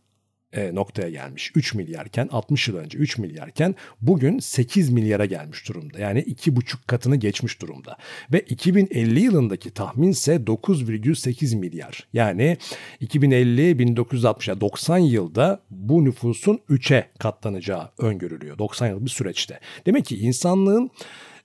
e, 0.53 0.75
noktaya 0.75 1.11
gelmiş. 1.11 1.53
3 1.55 1.75
milyarken 1.75 2.29
60 2.33 2.69
yıl 2.69 2.77
önce 2.77 2.99
3 2.99 3.19
milyarken 3.19 3.75
bugün 4.01 4.39
8 4.39 4.91
milyara 4.91 5.25
gelmiş 5.25 5.69
durumda. 5.69 5.99
Yani 5.99 6.21
2,5 6.21 6.77
katını 6.87 7.17
geçmiş 7.17 7.63
durumda. 7.63 7.97
Ve 8.33 8.41
2050 8.41 9.21
yılındaki 9.21 9.71
tahminse 9.71 10.35
9,8 10.35 11.57
milyar. 11.57 12.09
Yani 12.13 12.57
2050 13.01 13.79
1960 13.79 14.49
yani 14.49 14.61
90 14.61 14.99
yılda 14.99 15.63
bu 15.71 16.05
nüfusun 16.05 16.61
3'e 16.71 17.11
katlanacağı 17.19 17.91
öngörülüyor. 17.99 18.59
90 18.59 18.89
yıl 18.89 19.05
bir 19.05 19.11
süreçte. 19.11 19.61
Demek 19.87 20.05
ki 20.05 20.19
insanlığın 20.19 20.91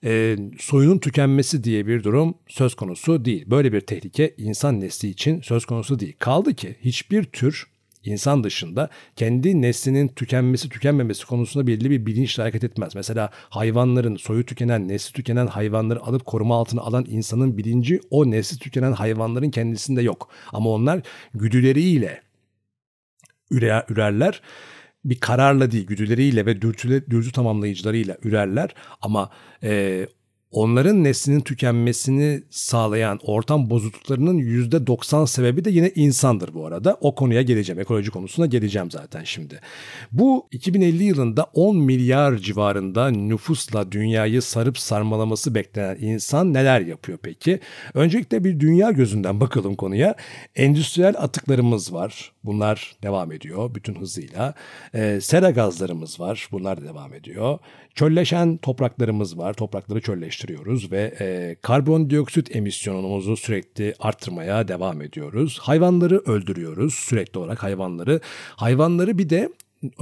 e, 0.04 0.38
soyunun 0.60 0.98
tükenmesi 0.98 1.64
diye 1.64 1.88
bir 1.88 2.04
durum 2.04 2.36
söz 2.48 2.76
konusu 2.76 3.26
değil. 3.26 3.46
Böyle 3.50 3.74
bir 3.74 3.82
tehlike 3.82 4.36
insan 4.38 4.82
nesli 4.82 5.10
için 5.10 5.42
söz 5.42 5.66
konusu 5.66 6.00
değil. 6.00 6.16
Kaldı 6.20 6.54
ki 6.54 6.76
hiçbir 6.82 7.24
tür 7.24 7.68
insan 8.04 8.44
dışında 8.44 8.90
kendi 9.16 9.62
neslinin 9.62 10.08
tükenmesi 10.08 10.70
tükenmemesi 10.70 11.26
konusunda 11.26 11.68
belli 11.68 11.90
bir 11.90 12.06
bilinçle 12.06 12.44
hareket 12.44 12.64
etmez. 12.64 12.96
Mesela 12.96 13.30
hayvanların 13.34 14.16
soyu 14.16 14.46
tükenen, 14.46 14.88
nesli 14.88 15.14
tükenen 15.14 15.48
hayvanları 15.48 16.04
alıp 16.04 16.26
koruma 16.26 16.56
altına 16.56 16.82
alan 16.82 17.06
insanın 17.10 17.58
bilinci 17.58 18.02
o 18.10 18.32
nesli 18.32 18.60
tükenen 18.60 18.92
hayvanların 18.92 19.50
kendisinde 19.50 20.02
yok. 20.02 20.30
Ama 20.54 20.70
onlar 20.70 21.02
güdüleriyle 21.34 22.22
ürer, 23.52 23.86
ürerler 23.90 24.42
bir 25.10 25.20
kararla 25.20 25.72
değil 25.72 25.88
güdüleriyle 25.88 26.46
ve 26.46 26.62
dürtü, 26.62 27.06
dürtü 27.10 27.32
tamamlayıcılarıyla 27.32 28.18
ürerler. 28.24 28.76
Ama 29.02 29.30
e, 29.64 30.08
onların 30.52 31.04
neslinin 31.04 31.40
tükenmesini 31.40 32.44
sağlayan 32.50 33.20
ortam 33.24 33.70
bozukluklarının 33.70 34.38
%90 34.40 35.28
sebebi 35.28 35.66
de 35.66 35.70
yine 35.70 35.92
insandır 35.96 36.54
bu 36.54 36.66
arada. 36.66 36.98
O 37.02 37.16
konuya 37.16 37.42
geleceğim. 37.42 37.80
Ekoloji 37.80 38.12
konusuna 38.12 38.46
geleceğim 38.46 38.92
zaten 38.92 39.24
şimdi. 39.24 39.60
Bu 40.12 40.48
2050 40.52 41.04
yılında 41.04 41.44
10 41.44 41.78
milyar 41.78 42.38
civarında 42.38 43.10
nüfusla 43.10 43.92
dünyayı 43.92 44.42
sarıp 44.42 44.78
sarmalaması 44.78 45.56
beklenen 45.56 45.98
insan 46.00 46.54
neler 46.54 46.82
yapıyor 46.82 47.18
peki? 47.24 47.60
Öncelikle 47.94 48.44
bir 48.44 48.60
dünya 48.60 48.92
gözünden 48.92 49.40
bakalım 49.40 49.76
konuya. 49.76 50.16
Endüstriyel 50.56 51.16
atıklarımız 51.18 51.94
var. 51.94 52.32
Bunlar 52.44 52.96
devam 53.04 53.32
ediyor 53.32 53.76
bütün 53.76 53.96
hızıyla. 53.96 54.54
E, 54.94 55.22
sera 55.22 55.52
gazlarımız 55.52 56.20
var. 56.20 56.48
Bunlar 56.52 56.82
da 56.82 56.86
devam 56.86 57.14
ediyor. 57.14 57.60
Çölleşen 57.96 58.58
topraklarımız 58.58 59.38
var. 59.38 59.54
Toprakları 59.54 60.02
çölleştiriyoruz 60.38 60.92
ve 60.92 61.14
e, 61.20 61.56
karbondioksit 61.62 62.56
emisyonumuzu 62.56 63.38
sürekli 63.38 63.94
arttırmaya 64.00 64.68
devam 64.68 65.02
ediyoruz. 65.02 65.60
Hayvanları 65.62 66.18
öldürüyoruz 66.20 66.94
sürekli 66.94 67.40
olarak 67.40 67.64
hayvanları. 67.64 68.22
Hayvanları 68.56 69.18
bir 69.18 69.30
de 69.30 69.50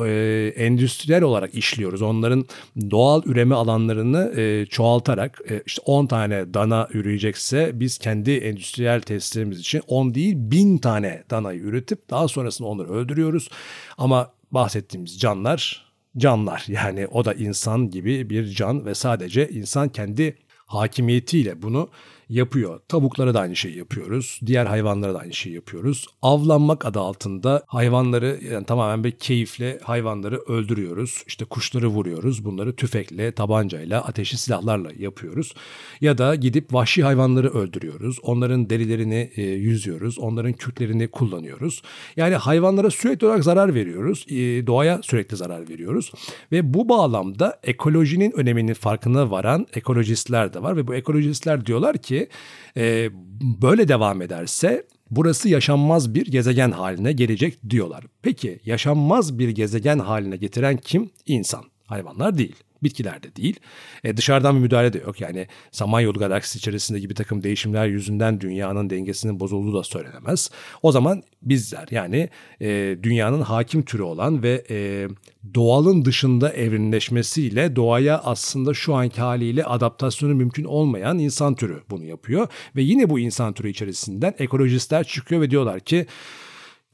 e, 0.05 0.53
endüstriyel 0.55 1.23
olarak 1.23 1.55
işliyoruz. 1.55 2.01
Onların 2.01 2.45
doğal 2.91 3.21
üreme 3.25 3.55
alanlarını 3.55 4.39
e, 4.39 4.65
çoğaltarak 4.65 5.41
e, 5.49 5.61
işte 5.65 5.81
10 5.85 6.07
tane 6.07 6.53
dana 6.53 6.87
üreyecekse 6.93 7.71
biz 7.73 7.97
kendi 7.97 8.31
endüstriyel 8.31 9.01
testlerimiz 9.01 9.59
için 9.59 9.81
10 9.87 10.13
değil 10.13 10.35
1000 10.37 10.77
tane 10.77 11.23
danayı 11.29 11.59
üretip 11.59 12.09
daha 12.09 12.27
sonrasında 12.27 12.67
onları 12.67 12.89
öldürüyoruz. 12.89 13.49
Ama 13.97 14.31
bahsettiğimiz 14.51 15.19
canlar 15.19 15.84
canlar. 16.17 16.65
Yani 16.67 17.07
o 17.07 17.25
da 17.25 17.33
insan 17.33 17.89
gibi 17.89 18.29
bir 18.29 18.47
can 18.47 18.85
ve 18.85 18.95
sadece 18.95 19.49
insan 19.49 19.89
kendi 19.89 20.37
hakimiyetiyle 20.65 21.61
bunu 21.61 21.89
yapıyor. 22.29 22.79
Tavuklara 22.87 23.33
da 23.33 23.39
aynı 23.39 23.55
şeyi 23.55 23.77
yapıyoruz. 23.77 24.39
Diğer 24.45 24.65
hayvanlara 24.65 25.13
da 25.13 25.19
aynı 25.19 25.33
şeyi 25.33 25.55
yapıyoruz. 25.55 26.07
Avlanmak 26.21 26.85
adı 26.85 26.99
altında 26.99 27.63
hayvanları 27.67 28.39
yani 28.51 28.65
tamamen 28.65 29.03
bir 29.03 29.11
keyifle 29.11 29.79
hayvanları 29.83 30.37
öldürüyoruz. 30.37 31.23
İşte 31.27 31.45
kuşları 31.45 31.87
vuruyoruz. 31.87 32.45
Bunları 32.45 32.75
tüfekle, 32.75 33.31
tabancayla, 33.31 34.03
ateşli 34.03 34.37
silahlarla 34.37 34.91
yapıyoruz. 34.99 35.53
Ya 36.01 36.17
da 36.17 36.35
gidip 36.35 36.73
vahşi 36.73 37.03
hayvanları 37.03 37.49
öldürüyoruz. 37.49 38.19
Onların 38.21 38.69
derilerini 38.69 39.31
e, 39.35 39.41
yüzüyoruz. 39.41 40.19
Onların 40.19 40.53
kürklerini 40.53 41.07
kullanıyoruz. 41.07 41.81
Yani 42.15 42.35
hayvanlara 42.35 42.91
sürekli 42.91 43.27
olarak 43.27 43.43
zarar 43.43 43.73
veriyoruz. 43.73 44.25
E, 44.29 44.67
doğaya 44.67 44.99
sürekli 45.03 45.37
zarar 45.37 45.69
veriyoruz. 45.69 46.11
Ve 46.51 46.73
bu 46.73 46.89
bağlamda 46.89 47.59
ekolojinin 47.63 48.31
öneminin 48.31 48.73
farkına 48.73 49.31
varan 49.31 49.67
ekolojistler 49.73 50.53
de 50.53 50.61
var 50.61 50.77
ve 50.77 50.87
bu 50.87 50.95
ekolojistler 50.95 51.65
diyorlar 51.65 51.97
ki 51.97 52.14
ki 52.15 52.29
e, 52.77 53.09
böyle 53.41 53.87
devam 53.87 54.21
ederse 54.21 54.85
burası 55.11 55.49
yaşanmaz 55.49 56.15
bir 56.15 56.25
gezegen 56.31 56.71
haline 56.71 57.11
gelecek 57.11 57.69
diyorlar. 57.69 58.03
Peki 58.21 58.59
yaşanmaz 58.65 59.39
bir 59.39 59.49
gezegen 59.49 59.99
haline 59.99 60.37
getiren 60.37 60.77
kim? 60.77 61.09
İnsan. 61.25 61.63
Hayvanlar 61.85 62.37
değil. 62.37 62.55
Bitkilerde 62.83 63.35
değil. 63.35 63.59
E, 64.03 64.17
dışarıdan 64.17 64.55
bir 64.55 64.61
müdahale 64.61 64.93
de 64.93 64.97
yok. 64.97 65.21
Yani 65.21 65.47
Samanyolu 65.71 66.19
galaksisi 66.19 66.57
içerisindeki 66.57 67.09
bir 67.09 67.15
takım 67.15 67.43
değişimler 67.43 67.87
yüzünden 67.87 68.41
dünyanın 68.41 68.89
dengesinin 68.89 69.39
bozulduğu 69.39 69.77
da 69.79 69.83
söylenemez. 69.83 70.49
O 70.83 70.91
zaman 70.91 71.23
bizler 71.41 71.87
yani 71.91 72.29
e, 72.61 72.97
dünyanın 73.03 73.41
hakim 73.41 73.81
türü 73.83 74.01
olan 74.01 74.43
ve 74.43 74.63
e, 74.69 75.07
doğalın 75.55 76.05
dışında 76.05 76.53
evrimleşmesiyle 76.53 77.75
doğaya 77.75 78.17
aslında 78.19 78.73
şu 78.73 78.95
anki 78.95 79.21
haliyle 79.21 79.63
adaptasyonu 79.63 80.35
mümkün 80.35 80.63
olmayan 80.63 81.19
insan 81.19 81.55
türü 81.55 81.81
bunu 81.89 82.03
yapıyor. 82.03 82.47
Ve 82.75 82.81
yine 82.81 83.09
bu 83.09 83.19
insan 83.19 83.53
türü 83.53 83.69
içerisinden 83.69 84.33
ekolojistler 84.39 85.03
çıkıyor 85.03 85.41
ve 85.41 85.51
diyorlar 85.51 85.79
ki 85.79 86.05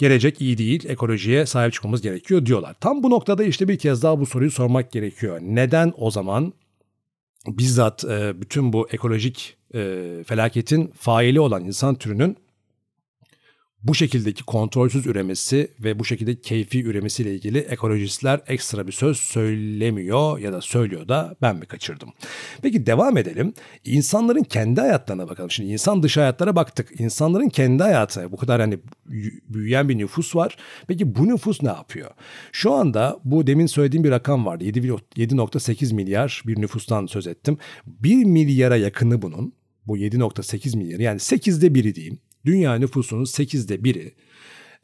gelecek 0.02 0.42
iyi 0.42 0.58
değil, 0.58 0.86
ekolojiye 0.90 1.46
sahip 1.46 1.74
çıkmamız 1.74 2.02
gerekiyor 2.02 2.46
diyorlar. 2.46 2.76
Tam 2.80 3.04
bu 3.04 3.10
noktada 3.10 3.44
işte 3.44 3.68
bir 3.68 3.78
kez 3.78 4.04
daha 4.04 4.20
bu 4.20 4.26
soruyu 4.26 4.52
sormak 4.52 4.92
gerekiyor. 4.92 5.40
Neden 5.42 5.94
o 5.98 6.12
zaman 6.12 6.54
bizzat 7.48 8.06
e, 8.06 8.42
bütün 8.42 8.74
bu 8.74 8.88
ekolojik 8.92 9.58
e, 9.74 9.80
felaketin 10.28 10.88
faili 10.88 11.40
olan 11.40 11.66
insan 11.66 11.96
türünün 11.96 12.38
bu 13.84 13.96
şekildeki 13.96 14.44
kontrolsüz 14.44 15.08
üremesi 15.08 15.72
ve 15.80 16.00
bu 16.00 16.06
şekilde 16.06 16.42
keyfi 16.42 16.84
üremesiyle 16.84 17.36
ilgili 17.36 17.58
ekolojistler 17.58 18.42
ekstra 18.48 18.88
bir 18.88 18.92
söz 18.92 19.18
söylemiyor 19.18 20.40
ya 20.40 20.54
da 20.54 20.62
söylüyor 20.62 21.08
da 21.08 21.36
ben 21.42 21.56
mi 21.56 21.66
kaçırdım? 21.66 22.10
Peki 22.62 22.86
devam 22.86 23.18
edelim. 23.18 23.54
İnsanların 23.86 24.44
kendi 24.44 24.82
hayatlarına 24.82 25.30
bakalım. 25.30 25.52
Şimdi 25.52 25.72
insan 25.72 26.04
dışı 26.04 26.20
hayatlara 26.20 26.56
baktık. 26.56 27.00
İnsanların 27.00 27.50
kendi 27.50 27.84
hayatına 27.84 28.32
bu 28.32 28.38
kadar 28.38 28.62
hani 28.62 28.80
büyüyen 29.50 29.90
bir 29.90 29.98
nüfus 29.98 30.36
var. 30.36 30.58
Peki 30.88 31.16
bu 31.16 31.28
nüfus 31.28 31.62
ne 31.62 31.70
yapıyor? 31.70 32.12
Şu 32.52 32.74
anda 32.74 33.20
bu 33.24 33.48
demin 33.48 33.66
söylediğim 33.66 34.04
bir 34.04 34.12
rakam 34.12 34.46
vardı. 34.46 34.64
7.8 34.64 35.94
milyar 35.94 36.44
bir 36.48 36.62
nüfustan 36.62 37.06
söz 37.06 37.28
ettim. 37.28 37.58
1 37.86 38.26
milyara 38.26 38.76
yakını 38.76 39.22
bunun 39.22 39.54
bu 39.88 39.98
7.8 39.98 40.78
milyar 40.78 41.00
yani 41.00 41.18
8'de 41.18 41.76
biri 41.76 41.96
diyeyim 41.96 42.20
dünya 42.46 42.76
nüfusunun 42.76 43.26
8'de 43.26 43.84
biri 43.84 44.14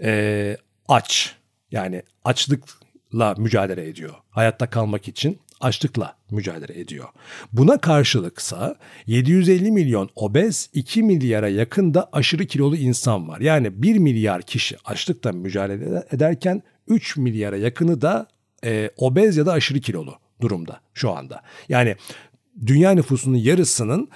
e, 0.03 0.57
aç. 0.87 1.35
Yani 1.71 2.03
açlıkla 2.23 3.35
mücadele 3.37 3.87
ediyor. 3.87 4.13
Hayatta 4.29 4.69
kalmak 4.69 5.07
için 5.07 5.39
açlıkla 5.61 6.15
mücadele 6.31 6.79
ediyor. 6.79 7.07
Buna 7.53 7.77
karşılıksa 7.77 8.75
750 9.05 9.71
milyon 9.71 10.09
obez 10.15 10.69
2 10.73 11.03
milyara 11.03 11.49
yakın 11.49 11.93
da 11.93 12.09
aşırı 12.11 12.45
kilolu 12.45 12.75
insan 12.75 13.27
var. 13.27 13.39
Yani 13.39 13.81
1 13.81 13.97
milyar 13.97 14.41
kişi 14.41 14.77
açlıkla 14.85 15.31
mücadele 15.31 16.03
ederken 16.11 16.63
3 16.87 17.17
milyara 17.17 17.57
yakını 17.57 18.01
da 18.01 18.27
e, 18.63 18.91
obez 18.97 19.37
ya 19.37 19.45
da 19.45 19.51
aşırı 19.51 19.79
kilolu 19.79 20.15
durumda 20.41 20.81
şu 20.93 21.11
anda. 21.11 21.41
Yani 21.69 21.95
dünya 22.65 22.91
nüfusunun 22.91 23.37
yarısının 23.37 24.09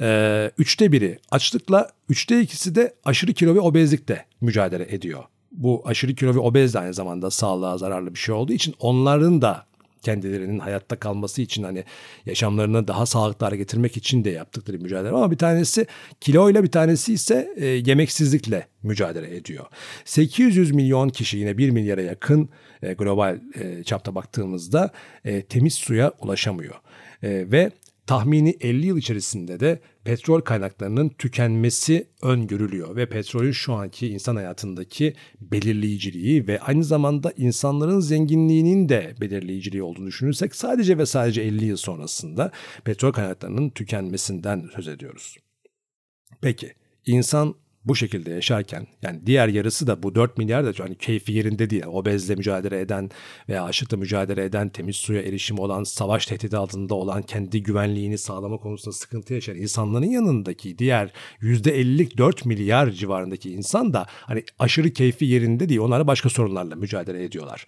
ee, 0.00 0.50
üçte 0.58 0.92
biri 0.92 1.18
açlıkla, 1.30 1.90
üçte 2.08 2.40
ikisi 2.40 2.74
de 2.74 2.94
aşırı 3.04 3.32
kilo 3.32 3.54
ve 3.54 3.60
obezlikle 3.60 4.24
mücadele 4.40 4.94
ediyor. 4.94 5.24
Bu 5.52 5.82
aşırı 5.86 6.14
kilo 6.14 6.34
ve 6.34 6.38
obez 6.38 6.74
de 6.74 6.78
aynı 6.78 6.94
zamanda 6.94 7.30
sağlığa 7.30 7.78
zararlı 7.78 8.14
bir 8.14 8.18
şey 8.18 8.34
olduğu 8.34 8.52
için 8.52 8.74
onların 8.80 9.42
da 9.42 9.68
kendilerinin 10.02 10.58
hayatta 10.58 10.96
kalması 10.96 11.42
için 11.42 11.62
hani 11.62 11.84
yaşamlarını 12.26 12.88
daha 12.88 13.06
sağlıklı 13.06 13.46
hale 13.46 13.56
getirmek 13.56 13.96
için 13.96 14.24
de 14.24 14.30
yaptıkları 14.30 14.78
mücadele 14.78 15.12
ama 15.12 15.30
bir 15.30 15.38
tanesi 15.38 15.86
kiloyla 16.20 16.62
bir 16.62 16.70
tanesi 16.70 17.12
ise 17.12 17.54
e, 17.56 17.66
yemeksizlikle 17.66 18.66
mücadele 18.82 19.36
ediyor. 19.36 19.66
800 20.04 20.70
milyon 20.70 21.08
kişi 21.08 21.38
yine 21.38 21.58
1 21.58 21.70
milyara 21.70 22.02
yakın 22.02 22.48
e, 22.82 22.92
global 22.92 23.40
e, 23.54 23.84
çapta 23.84 24.14
baktığımızda 24.14 24.90
e, 25.24 25.42
temiz 25.42 25.74
suya 25.74 26.12
ulaşamıyor. 26.20 26.74
E, 27.22 27.50
ve 27.52 27.70
tahmini 28.08 28.56
50 28.60 28.86
yıl 28.86 28.98
içerisinde 28.98 29.60
de 29.60 29.80
petrol 30.04 30.40
kaynaklarının 30.40 31.08
tükenmesi 31.08 32.06
öngörülüyor 32.22 32.96
ve 32.96 33.08
petrolün 33.08 33.52
şu 33.52 33.74
anki 33.74 34.08
insan 34.08 34.36
hayatındaki 34.36 35.14
belirleyiciliği 35.40 36.46
ve 36.46 36.60
aynı 36.60 36.84
zamanda 36.84 37.32
insanların 37.36 38.00
zenginliğinin 38.00 38.88
de 38.88 39.14
belirleyiciliği 39.20 39.82
olduğunu 39.82 40.06
düşünürsek 40.06 40.54
sadece 40.54 40.98
ve 40.98 41.06
sadece 41.06 41.42
50 41.42 41.64
yıl 41.64 41.76
sonrasında 41.76 42.52
petrol 42.84 43.12
kaynaklarının 43.12 43.70
tükenmesinden 43.70 44.68
söz 44.76 44.88
ediyoruz. 44.88 45.36
Peki 46.40 46.72
insan 47.06 47.54
bu 47.84 47.96
şekilde 47.96 48.30
yaşarken 48.30 48.86
yani 49.02 49.20
diğer 49.26 49.48
yarısı 49.48 49.86
da 49.86 50.02
bu 50.02 50.14
4 50.14 50.38
milyar 50.38 50.64
da 50.64 50.84
hani 50.84 50.94
keyfi 50.94 51.32
yerinde 51.32 51.70
değil. 51.70 51.84
Obezle 51.86 52.34
mücadele 52.34 52.80
eden 52.80 53.10
veya 53.48 53.64
açlıkla 53.64 53.96
mücadele 53.96 54.44
eden, 54.44 54.68
temiz 54.68 54.96
suya 54.96 55.22
erişimi 55.22 55.60
olan, 55.60 55.84
savaş 55.84 56.26
tehdidi 56.26 56.56
altında 56.56 56.94
olan, 56.94 57.22
kendi 57.22 57.62
güvenliğini 57.62 58.18
sağlama 58.18 58.56
konusunda 58.56 58.96
sıkıntı 58.96 59.34
yaşayan 59.34 59.56
insanların 59.56 60.10
yanındaki 60.10 60.78
diğer 60.78 61.12
%50'lik 61.42 62.18
4 62.18 62.44
milyar 62.44 62.90
civarındaki 62.90 63.52
insan 63.52 63.92
da 63.92 64.06
hani 64.08 64.44
aşırı 64.58 64.90
keyfi 64.90 65.24
yerinde 65.24 65.68
değil. 65.68 65.80
Onlara 65.80 66.06
başka 66.06 66.28
sorunlarla 66.28 66.76
mücadele 66.76 67.24
ediyorlar. 67.24 67.66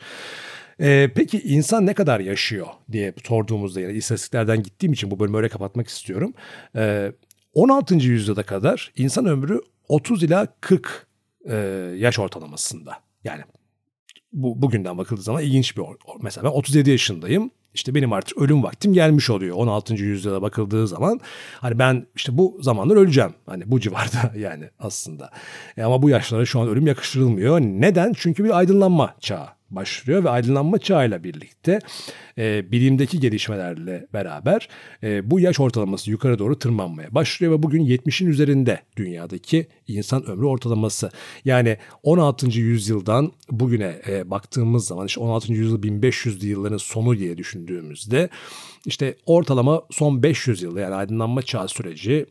Ee, 0.81 1.11
peki 1.15 1.41
insan 1.41 1.87
ne 1.87 1.95
kadar 1.95 2.21
yaşıyor 2.21 2.67
diye 2.93 3.15
sorduğumuzda 3.25 3.81
yani 3.81 3.93
istatistiklerden 3.93 4.63
gittiğim 4.63 4.93
için 4.93 5.11
bu 5.11 5.19
bölümü 5.19 5.37
öyle 5.37 5.49
kapatmak 5.49 5.89
istiyorum. 5.89 6.35
Ee, 6.77 7.13
16. 7.55 7.95
yüzyılda 7.95 8.43
kadar 8.43 8.93
insan 8.97 9.27
ömrü 9.27 9.61
30 9.91 10.23
ila 10.23 10.47
40 10.61 11.07
e, 11.45 11.55
yaş 11.97 12.19
ortalamasında. 12.19 12.97
Yani 13.25 13.43
bu 14.33 14.63
bugünden 14.63 14.99
bakıldığı 14.99 15.23
zaman 15.23 15.43
ilginç 15.43 15.77
bir 15.77 15.83
mesela 16.21 16.45
ben 16.45 16.51
37 16.51 16.91
yaşındayım. 16.91 17.51
İşte 17.75 17.95
benim 17.95 18.13
artık 18.13 18.39
ölüm 18.39 18.63
vaktim 18.63 18.93
gelmiş 18.93 19.31
oluyor 19.31 19.57
16. 19.57 19.95
yüzyıla 19.95 20.43
bakıldığı 20.43 20.87
zaman. 20.87 21.21
Hani 21.59 21.79
ben 21.79 22.07
işte 22.17 22.39
bu 22.39 22.59
zamanlar 22.61 22.97
öleceğim. 22.97 23.35
Hani 23.47 23.71
bu 23.71 23.81
civarda 23.81 24.33
yani 24.39 24.71
aslında. 24.79 25.31
E 25.77 25.83
ama 25.83 26.03
bu 26.03 26.11
yaşlara 26.11 26.47
şu 26.47 26.61
an 26.61 26.69
ölüm 26.69 26.87
yakıştırılmıyor. 26.87 27.61
Neden? 27.61 28.13
Çünkü 28.17 28.45
bir 28.45 28.59
aydınlanma 28.59 29.15
çağı 29.21 29.60
başlıyor 29.71 30.25
ve 30.25 30.31
aydınlanma 30.31 30.79
çağıyla 30.79 31.25
birlikte 31.25 31.79
e, 32.39 32.73
bilimdeki 32.73 33.21
gelişmelerle 33.21 34.07
beraber 34.13 34.69
e, 35.03 35.31
bu 35.31 35.41
yaş 35.41 35.61
ortalaması 35.61 36.11
yukarı 36.11 36.39
doğru 36.39 36.59
tırmanmaya 36.59 37.15
başlıyor 37.15 37.53
ve 37.53 37.63
bugün 37.63 37.87
70'in 37.87 38.29
üzerinde 38.29 38.81
dünyadaki 38.97 39.67
insan 39.89 40.27
ömrü 40.27 40.47
ortalaması. 40.47 41.11
Yani 41.45 41.77
16. 42.03 42.47
yüzyıldan 42.61 43.33
bugüne 43.51 44.03
e, 44.09 44.31
baktığımız 44.31 44.87
zaman 44.87 45.07
işte 45.07 45.21
16. 45.21 45.53
yüzyıl 45.53 45.83
1500'lü 45.83 46.47
yılların 46.47 46.77
sonu 46.77 47.19
diye 47.19 47.39
düşündüğümüzde 47.39 48.29
işte 48.87 49.17
ortalama 49.27 49.83
son 49.91 50.23
500 50.23 50.63
yıl 50.63 50.77
yani 50.77 50.95
aydınlanma 50.95 51.43
çağı 51.43 51.69
süreci 51.69 52.27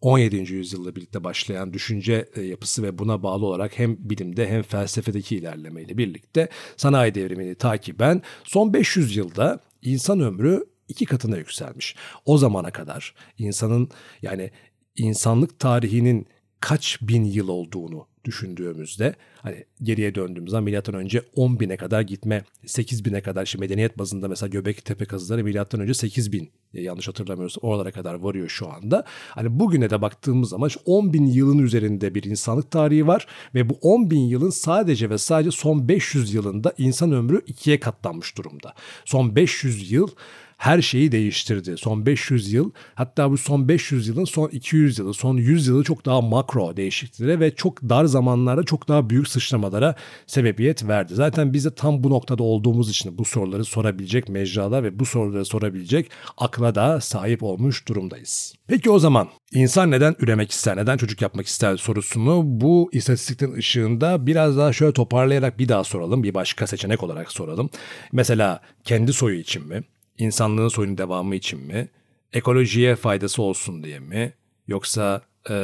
17. 0.00 0.52
yüzyılda 0.52 0.96
birlikte 0.96 1.24
başlayan 1.24 1.72
düşünce 1.72 2.28
e, 2.34 2.42
yapısı 2.42 2.82
ve 2.82 2.98
buna 2.98 3.22
bağlı 3.22 3.46
olarak 3.46 3.78
hem 3.78 3.96
bilimde 3.98 4.48
hem 4.48 4.62
felsefedeki 4.62 5.36
ilerlemeyle 5.36 5.98
birlikte 5.98 6.48
sanayi 6.76 7.14
devrimini 7.14 7.54
takiben 7.54 8.22
son 8.44 8.72
500 8.72 9.16
yılda 9.16 9.60
insan 9.82 10.20
ömrü 10.20 10.64
iki 10.88 11.04
katına 11.04 11.36
yükselmiş. 11.36 11.96
O 12.24 12.38
zamana 12.38 12.70
kadar 12.70 13.14
insanın 13.38 13.88
yani 14.22 14.50
insanlık 14.96 15.58
tarihinin 15.58 16.26
kaç 16.60 16.98
bin 17.02 17.24
yıl 17.24 17.48
olduğunu 17.48 18.07
düşündüğümüzde 18.24 19.14
hani 19.36 19.64
geriye 19.82 20.14
döndüğümüz 20.14 20.50
zaman 20.50 20.64
milattan 20.64 20.94
önce 20.94 21.22
10 21.34 21.60
bine 21.60 21.76
kadar 21.76 22.00
gitme 22.00 22.44
8 22.66 23.04
bine 23.04 23.20
kadar 23.20 23.44
şimdi 23.44 23.64
medeniyet 23.64 23.98
bazında 23.98 24.28
mesela 24.28 24.48
Göbekli 24.48 24.82
Tepe 24.82 25.04
kazıları 25.04 25.44
milattan 25.44 25.80
önce 25.80 25.94
8 25.94 26.32
bin 26.32 26.50
yanlış 26.72 27.08
hatırlamıyorsam 27.08 27.70
oralara 27.70 27.92
kadar 27.92 28.14
varıyor 28.14 28.48
şu 28.48 28.72
anda. 28.72 29.04
Hani 29.28 29.60
bugüne 29.60 29.90
de 29.90 30.02
baktığımız 30.02 30.48
zaman 30.48 30.70
10 30.84 31.12
bin 31.12 31.26
yılın 31.26 31.58
üzerinde 31.58 32.14
bir 32.14 32.22
insanlık 32.22 32.70
tarihi 32.70 33.06
var 33.06 33.26
ve 33.54 33.68
bu 33.68 33.78
10 33.82 34.10
bin 34.10 34.20
yılın 34.20 34.50
sadece 34.50 35.10
ve 35.10 35.18
sadece 35.18 35.50
son 35.50 35.88
500 35.88 36.34
yılında 36.34 36.74
insan 36.78 37.12
ömrü 37.12 37.42
ikiye 37.46 37.80
katlanmış 37.80 38.38
durumda. 38.38 38.74
Son 39.04 39.36
500 39.36 39.92
yıl 39.92 40.08
her 40.58 40.82
şeyi 40.82 41.12
değiştirdi. 41.12 41.76
Son 41.76 42.06
500 42.06 42.52
yıl 42.52 42.70
hatta 42.94 43.30
bu 43.30 43.38
son 43.38 43.68
500 43.68 44.08
yılın 44.08 44.24
son 44.24 44.48
200 44.48 44.98
yılı, 44.98 45.14
son 45.14 45.36
100 45.36 45.66
yılı 45.66 45.84
çok 45.84 46.06
daha 46.06 46.20
makro 46.20 46.76
değişikliklere 46.76 47.40
ve 47.40 47.54
çok 47.54 47.82
dar 47.82 48.04
zamanlarda 48.04 48.62
çok 48.62 48.88
daha 48.88 49.10
büyük 49.10 49.28
sıçramalara 49.28 49.94
sebebiyet 50.26 50.88
verdi. 50.88 51.14
Zaten 51.14 51.52
biz 51.52 51.64
de 51.64 51.74
tam 51.74 52.04
bu 52.04 52.10
noktada 52.10 52.42
olduğumuz 52.42 52.90
için 52.90 53.18
bu 53.18 53.24
soruları 53.24 53.64
sorabilecek 53.64 54.28
mecralar 54.28 54.84
ve 54.84 54.98
bu 54.98 55.06
soruları 55.06 55.44
sorabilecek 55.44 56.10
akla 56.38 56.74
da 56.74 57.00
sahip 57.00 57.42
olmuş 57.42 57.88
durumdayız. 57.88 58.54
Peki 58.66 58.90
o 58.90 58.98
zaman 58.98 59.28
insan 59.52 59.90
neden 59.90 60.14
üremek 60.18 60.50
ister, 60.50 60.76
neden 60.76 60.96
çocuk 60.96 61.22
yapmak 61.22 61.46
ister 61.46 61.76
sorusunu 61.76 62.42
bu 62.44 62.90
istatistiklerin 62.92 63.52
ışığında 63.52 64.26
biraz 64.26 64.56
daha 64.56 64.72
şöyle 64.72 64.92
toparlayarak 64.92 65.58
bir 65.58 65.68
daha 65.68 65.84
soralım. 65.84 66.22
Bir 66.22 66.34
başka 66.34 66.66
seçenek 66.66 67.02
olarak 67.02 67.32
soralım. 67.32 67.70
Mesela 68.12 68.60
kendi 68.84 69.12
soyu 69.12 69.38
için 69.38 69.66
mi? 69.68 69.82
İnsanlığın 70.18 70.68
soyunun 70.68 70.98
devamı 70.98 71.34
için 71.34 71.60
mi? 71.60 71.88
Ekolojiye 72.32 72.96
faydası 72.96 73.42
olsun 73.42 73.82
diye 73.82 73.98
mi? 73.98 74.32
Yoksa 74.66 75.22
e, 75.50 75.56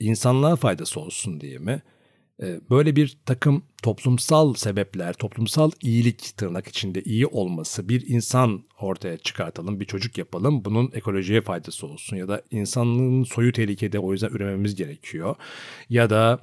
insanlığa 0.00 0.56
faydası 0.56 1.00
olsun 1.00 1.40
diye 1.40 1.58
mi? 1.58 1.82
E, 2.42 2.60
böyle 2.70 2.96
bir 2.96 3.18
takım 3.26 3.62
toplumsal 3.82 4.54
sebepler, 4.54 5.12
toplumsal 5.12 5.70
iyilik 5.82 6.36
tırnak 6.36 6.68
içinde 6.68 7.02
iyi 7.02 7.26
olması, 7.26 7.88
bir 7.88 8.08
insan 8.08 8.64
ortaya 8.80 9.18
çıkartalım, 9.18 9.80
bir 9.80 9.84
çocuk 9.84 10.18
yapalım, 10.18 10.64
bunun 10.64 10.90
ekolojiye 10.94 11.40
faydası 11.40 11.86
olsun 11.86 12.16
ya 12.16 12.28
da 12.28 12.42
insanlığın 12.50 13.24
soyu 13.24 13.52
tehlikede 13.52 13.98
o 13.98 14.12
yüzden 14.12 14.28
ürememiz 14.28 14.74
gerekiyor. 14.74 15.34
Ya 15.90 16.10
da 16.10 16.38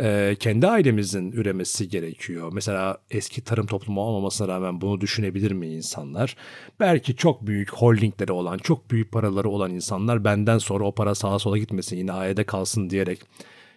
e, 0.00 0.36
kendi 0.40 0.66
ailemizin 0.66 1.32
üremesi 1.32 1.88
gerekiyor. 1.88 2.50
Mesela 2.52 2.98
eski 3.10 3.44
tarım 3.44 3.66
toplumu 3.66 4.00
olmamasına 4.00 4.48
rağmen 4.48 4.80
bunu 4.80 5.00
düşünebilir 5.00 5.52
mi 5.52 5.66
insanlar? 5.68 6.36
Belki 6.80 7.16
çok 7.16 7.46
büyük 7.46 7.70
holdingleri 7.70 8.32
olan, 8.32 8.58
çok 8.58 8.90
büyük 8.90 9.12
paraları 9.12 9.48
olan 9.48 9.70
insanlar 9.70 10.24
benden 10.24 10.58
sonra 10.58 10.84
o 10.84 10.94
para 10.94 11.14
sağa 11.14 11.38
sola 11.38 11.58
gitmesin, 11.58 11.96
yine 11.96 12.12
ailede 12.12 12.44
kalsın 12.44 12.90
diyerek 12.90 13.20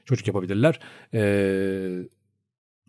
çocuk 0.06 0.28
yapabilirler. 0.28 0.80
Ee, 1.14 2.00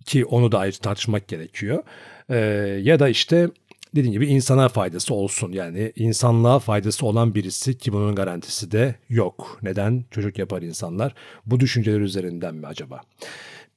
ki 0.04 0.24
onu 0.24 0.52
da 0.52 0.58
ayrı 0.58 0.76
tartışmak 0.76 1.28
gerekiyor. 1.28 1.82
Ee, 2.28 2.36
ya 2.82 2.98
da 2.98 3.08
işte 3.08 3.48
dediğim 3.94 4.12
gibi 4.12 4.26
insana 4.26 4.68
faydası 4.68 5.14
olsun. 5.14 5.52
Yani 5.52 5.92
insanlığa 5.96 6.58
faydası 6.58 7.06
olan 7.06 7.34
birisi 7.34 7.78
ki 7.78 7.92
bunun 7.92 8.14
garantisi 8.14 8.70
de 8.72 8.94
yok. 9.08 9.58
Neden 9.62 10.04
çocuk 10.10 10.38
yapar 10.38 10.62
insanlar? 10.62 11.14
Bu 11.46 11.60
düşünceler 11.60 12.00
üzerinden 12.00 12.54
mi 12.54 12.66
acaba? 12.66 13.00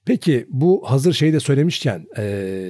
Peki 0.06 0.46
bu 0.50 0.84
hazır 0.92 1.14
şeyi 1.14 1.34
de 1.34 1.40
söylemişken 1.40 2.08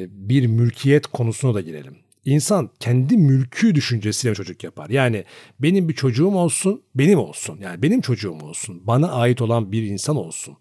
bir 0.09 0.47
mülkiyet 0.47 1.07
konusuna 1.07 1.53
da 1.53 1.61
girelim. 1.61 2.06
İnsan 2.27 2.69
kendi 2.79 3.17
mülkü 3.17 3.75
düşüncesiyle 3.75 4.35
çocuk 4.35 4.63
yapar. 4.63 4.89
Yani 4.89 5.23
benim 5.59 5.89
bir 5.89 5.93
çocuğum 5.93 6.35
olsun, 6.35 6.81
benim 6.95 7.19
olsun. 7.19 7.59
Yani 7.61 7.81
benim 7.81 8.01
çocuğum 8.01 8.37
olsun, 8.41 8.81
bana 8.87 9.11
ait 9.11 9.41
olan 9.41 9.71
bir 9.71 9.83
insan 9.83 10.15
olsun 10.15 10.57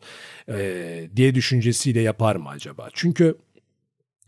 e, 0.49 1.11
diye 1.17 1.35
düşüncesiyle 1.35 2.01
yapar 2.01 2.37
mı 2.37 2.49
acaba? 2.49 2.89
Çünkü 2.95 3.37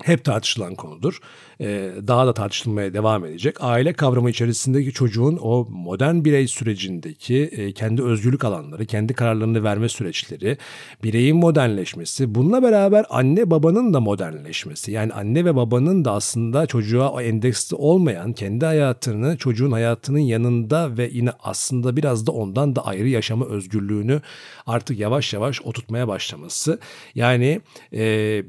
hep 0.04 0.24
tartışılan 0.24 0.74
konudur. 0.74 1.18
Ee, 1.60 1.90
daha 2.06 2.26
da 2.26 2.34
tartışılmaya 2.34 2.94
devam 2.94 3.24
edecek. 3.24 3.56
Aile 3.60 3.92
kavramı 3.92 4.30
içerisindeki 4.30 4.92
çocuğun 4.92 5.38
o 5.42 5.66
modern 5.70 6.24
birey 6.24 6.48
sürecindeki 6.48 7.36
e, 7.36 7.72
kendi 7.72 8.02
özgürlük 8.02 8.44
alanları, 8.44 8.86
kendi 8.86 9.14
kararlarını 9.14 9.64
verme 9.64 9.88
süreçleri, 9.88 10.58
bireyin 11.02 11.36
modernleşmesi, 11.36 12.34
bununla 12.34 12.62
beraber 12.62 13.06
anne 13.10 13.50
babanın 13.50 13.94
da 13.94 14.00
modernleşmesi. 14.00 14.92
Yani 14.92 15.12
anne 15.12 15.44
ve 15.44 15.56
babanın 15.56 16.04
da 16.04 16.12
aslında 16.12 16.66
çocuğa 16.66 17.22
endeksli 17.22 17.76
olmayan 17.76 18.32
kendi 18.32 18.64
hayatını 18.64 19.36
çocuğun 19.36 19.72
hayatının 19.72 20.18
yanında 20.18 20.96
ve 20.96 21.10
yine 21.12 21.30
aslında 21.42 21.96
biraz 21.96 22.26
da 22.26 22.32
ondan 22.32 22.76
da 22.76 22.86
ayrı 22.86 23.08
yaşama 23.08 23.46
özgürlüğünü 23.46 24.20
artık 24.66 24.98
yavaş 24.98 25.34
yavaş 25.34 25.62
oturtmaya 25.62 26.08
başlaması. 26.08 26.78
Yani 27.14 27.60
e, 27.92 28.02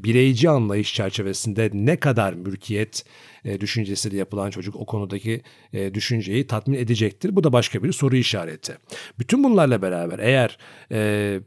bireyci 0.04 0.50
anlayış 0.50 0.94
çerçevesinde 1.40 1.70
ne 1.74 1.98
kadar 1.98 2.34
mülkiyet 2.34 3.06
e, 3.46 3.62
düşüncesiyle 3.62 4.18
yapılan 4.18 4.50
çocuk 4.50 4.76
o 4.76 4.86
konudaki 4.86 5.42
e, 5.74 5.94
düşünceyi 5.94 6.48
tatmin 6.48 6.78
edecektir. 6.78 7.36
Bu 7.36 7.44
da 7.44 7.54
başka 7.54 7.84
bir 7.84 7.92
soru 7.92 8.16
işareti. 8.16 8.78
Bütün 9.20 9.44
bunlarla 9.44 9.82
beraber 9.82 10.20
eğer 10.20 10.58
e, 10.92 11.40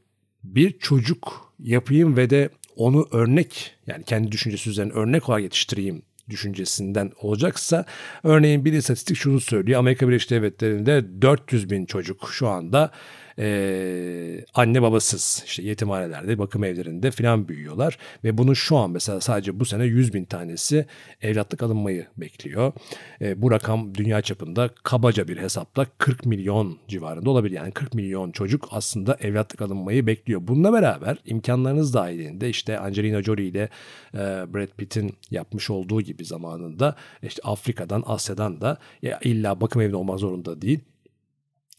bir 0.45 0.79
çocuk 0.79 1.53
yapayım 1.59 2.17
ve 2.17 2.31
de 2.31 2.51
onu 2.77 3.09
örnek 3.13 3.75
yani 3.87 4.05
kendi 4.05 4.33
düşüncesi 4.33 4.71
üzerine 4.71 4.93
örnek 4.93 5.29
olarak 5.29 5.43
yetiştireyim 5.43 6.03
düşüncesinden 6.31 7.13
olacaksa 7.21 7.85
örneğin 8.23 8.65
bir 8.65 8.73
istatistik 8.73 9.17
şunu 9.17 9.41
söylüyor. 9.41 9.79
Amerika 9.79 10.09
Birleşik 10.09 10.31
Devletleri'nde 10.31 11.23
400 11.23 11.71
bin 11.71 11.87
çocuk 11.87 12.31
şu 12.33 12.49
anda 12.49 12.91
e, 13.38 14.45
anne 14.55 14.83
babasız 14.83 15.42
işte 15.47 15.62
yetimhanelerde, 15.62 16.38
bakım 16.38 16.64
evlerinde 16.64 17.11
falan 17.11 17.49
büyüyorlar. 17.49 17.99
Ve 18.25 18.38
bunun 18.38 18.55
şu 18.55 18.77
an 18.77 18.90
mesela 18.90 19.21
sadece 19.21 19.61
bu 19.61 19.64
sene 19.64 19.85
100 19.85 20.14
bin 20.14 20.25
tanesi 20.25 20.87
evlatlık 21.23 21.62
alınmayı 21.62 22.07
bekliyor. 22.16 22.73
E, 23.21 23.42
bu 23.42 23.51
rakam 23.51 23.95
dünya 23.95 24.23
çapında 24.23 24.71
kabaca 24.83 25.29
bir 25.29 25.37
hesapla 25.37 25.87
40 25.99 26.27
milyon 26.27 26.79
civarında 26.88 27.31
olabilir. 27.31 27.57
Yani 27.57 27.73
40 27.73 27.95
milyon 27.95 28.31
çocuk 28.31 28.68
aslında 28.71 29.16
evlatlık 29.21 29.62
alınmayı 29.62 30.07
bekliyor. 30.07 30.40
Bununla 30.45 30.73
beraber 30.73 31.16
imkanlarınız 31.25 31.95
dahilinde 31.95 32.49
işte 32.49 32.79
Angelina 32.79 33.23
Jolie 33.23 33.47
ile 33.47 33.68
e, 34.14 34.18
Brad 34.18 34.77
Pitt'in 34.77 35.14
yapmış 35.31 35.71
olduğu 35.71 36.01
gibi 36.01 36.25
zamanında 36.25 36.97
işte 37.23 37.42
Afrika'dan, 37.45 38.03
Asya'dan 38.07 38.61
da 38.61 38.79
ya 39.03 39.21
illa 39.25 39.61
bakım 39.61 39.83
evinde 39.83 39.97
olmak 39.97 40.18
zorunda 40.18 40.62
değil 40.62 40.81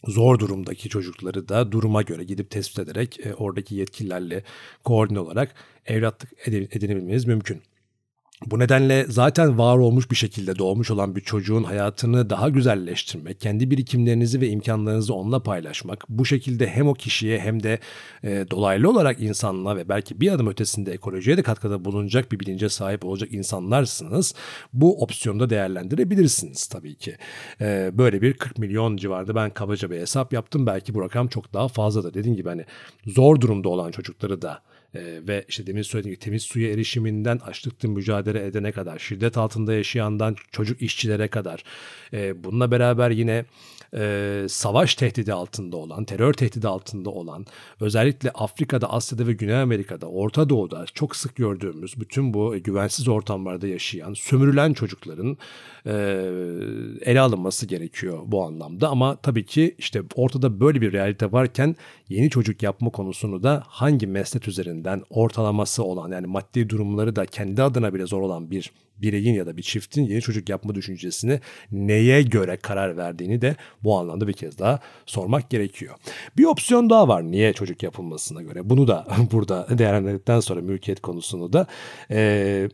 zor 0.06 0.38
durumdaki 0.38 0.88
çocukları 0.88 1.48
da 1.48 1.72
duruma 1.72 2.02
göre 2.02 2.24
gidip 2.24 2.50
tespit 2.50 2.78
ederek 2.78 3.26
e, 3.26 3.34
oradaki 3.34 3.74
yetkililerle 3.74 4.44
koordine 4.84 5.18
olarak 5.20 5.54
evlatlık 5.86 6.30
edinebilmeniz 6.46 7.24
mümkün. 7.24 7.62
Bu 8.46 8.58
nedenle 8.58 9.06
zaten 9.08 9.58
var 9.58 9.78
olmuş 9.78 10.10
bir 10.10 10.16
şekilde 10.16 10.58
doğmuş 10.58 10.90
olan 10.90 11.16
bir 11.16 11.20
çocuğun 11.20 11.62
hayatını 11.62 12.30
daha 12.30 12.48
güzelleştirmek, 12.48 13.40
kendi 13.40 13.70
birikimlerinizi 13.70 14.40
ve 14.40 14.48
imkanlarınızı 14.48 15.14
onunla 15.14 15.42
paylaşmak, 15.42 16.04
bu 16.08 16.26
şekilde 16.26 16.66
hem 16.66 16.88
o 16.88 16.94
kişiye 16.94 17.38
hem 17.38 17.62
de 17.62 17.78
e, 18.24 18.44
dolaylı 18.50 18.90
olarak 18.90 19.20
insanlığa 19.20 19.76
ve 19.76 19.88
belki 19.88 20.20
bir 20.20 20.32
adım 20.32 20.46
ötesinde 20.46 20.92
ekolojiye 20.92 21.36
de 21.36 21.42
katkıda 21.42 21.84
bulunacak 21.84 22.32
bir 22.32 22.40
bilince 22.40 22.68
sahip 22.68 23.04
olacak 23.04 23.32
insanlarsınız. 23.32 24.34
Bu 24.72 25.02
opsiyonu 25.02 25.40
da 25.40 25.50
değerlendirebilirsiniz 25.50 26.66
tabii 26.66 26.94
ki. 26.94 27.16
E, 27.60 27.90
böyle 27.92 28.22
bir 28.22 28.32
40 28.32 28.58
milyon 28.58 28.96
civarında 28.96 29.34
ben 29.34 29.50
kabaca 29.50 29.90
bir 29.90 30.00
hesap 30.00 30.32
yaptım. 30.32 30.66
Belki 30.66 30.94
bu 30.94 31.02
rakam 31.02 31.28
çok 31.28 31.52
daha 31.52 31.68
fazla 31.68 32.04
da 32.04 32.14
dediğim 32.14 32.36
gibi 32.36 32.48
hani 32.48 32.64
zor 33.06 33.40
durumda 33.40 33.68
olan 33.68 33.90
çocukları 33.90 34.42
da 34.42 34.62
e, 34.94 35.00
ve 35.28 35.44
işte 35.48 35.66
demin 35.66 35.82
söylediğim 35.82 36.14
gibi 36.14 36.24
temiz 36.24 36.42
suya 36.42 36.70
erişiminden 36.70 37.38
açlıkla 37.38 37.88
mücadele 37.88 38.46
edene 38.46 38.72
kadar, 38.72 38.98
şiddet 38.98 39.36
altında 39.36 39.74
yaşayandan 39.74 40.36
çocuk 40.52 40.82
işçilere 40.82 41.28
kadar 41.28 41.64
e, 42.12 42.44
bununla 42.44 42.70
beraber 42.70 43.10
yine 43.10 43.44
e, 43.94 44.46
savaş 44.48 44.94
tehdidi 44.94 45.32
altında 45.32 45.76
olan, 45.76 46.04
terör 46.04 46.32
tehdidi 46.32 46.68
altında 46.68 47.10
olan, 47.10 47.46
özellikle 47.80 48.30
Afrika'da, 48.30 48.92
Asya'da 48.92 49.26
ve 49.26 49.32
Güney 49.32 49.56
Amerika'da, 49.56 50.06
Orta 50.06 50.48
Doğu'da 50.48 50.84
çok 50.94 51.16
sık 51.16 51.36
gördüğümüz 51.36 52.00
bütün 52.00 52.34
bu 52.34 52.56
güvensiz 52.64 53.08
ortamlarda 53.08 53.66
yaşayan, 53.66 54.14
sömürülen 54.14 54.72
çocukların 54.72 55.38
e, 55.86 55.92
ele 57.00 57.20
alınması 57.20 57.66
gerekiyor 57.66 58.18
bu 58.26 58.44
anlamda. 58.44 58.88
Ama 58.88 59.16
tabii 59.16 59.46
ki 59.46 59.74
işte 59.78 60.02
ortada 60.14 60.60
böyle 60.60 60.80
bir 60.80 60.92
realite 60.92 61.32
varken 61.32 61.76
yeni 62.08 62.30
çocuk 62.30 62.62
yapma 62.62 62.90
konusunu 62.90 63.42
da 63.42 63.62
hangi 63.66 64.06
meslek 64.06 64.48
üzerinden 64.48 65.02
ortalaması 65.10 65.84
olan 65.84 66.10
yani 66.12 66.26
maddi 66.26 66.68
durumları 66.68 67.16
da 67.16 67.26
kendi 67.26 67.62
adına 67.62 67.94
bile 67.94 68.06
zor 68.06 68.22
olan 68.22 68.50
bir 68.50 68.72
bireyin 69.02 69.34
ya 69.34 69.46
da 69.46 69.56
bir 69.56 69.62
çiftin 69.62 70.04
yeni 70.04 70.20
çocuk 70.20 70.48
yapma 70.48 70.74
düşüncesini 70.74 71.40
neye 71.72 72.22
göre 72.22 72.56
karar 72.56 72.96
verdiğini 72.96 73.42
de 73.42 73.56
bu 73.82 73.98
anlamda 73.98 74.28
bir 74.28 74.32
kez 74.32 74.58
daha 74.58 74.80
sormak 75.06 75.50
gerekiyor. 75.50 75.94
Bir 76.36 76.44
opsiyon 76.44 76.90
daha 76.90 77.08
var 77.08 77.22
niye 77.22 77.52
çocuk 77.52 77.82
yapılmasına 77.82 78.42
göre. 78.42 78.70
Bunu 78.70 78.88
da 78.88 79.06
burada 79.32 79.78
değerlendirdikten 79.78 80.40
sonra 80.40 80.60
mülkiyet 80.60 81.00
konusunu 81.00 81.52
da 81.52 81.66
e, 82.10 82.68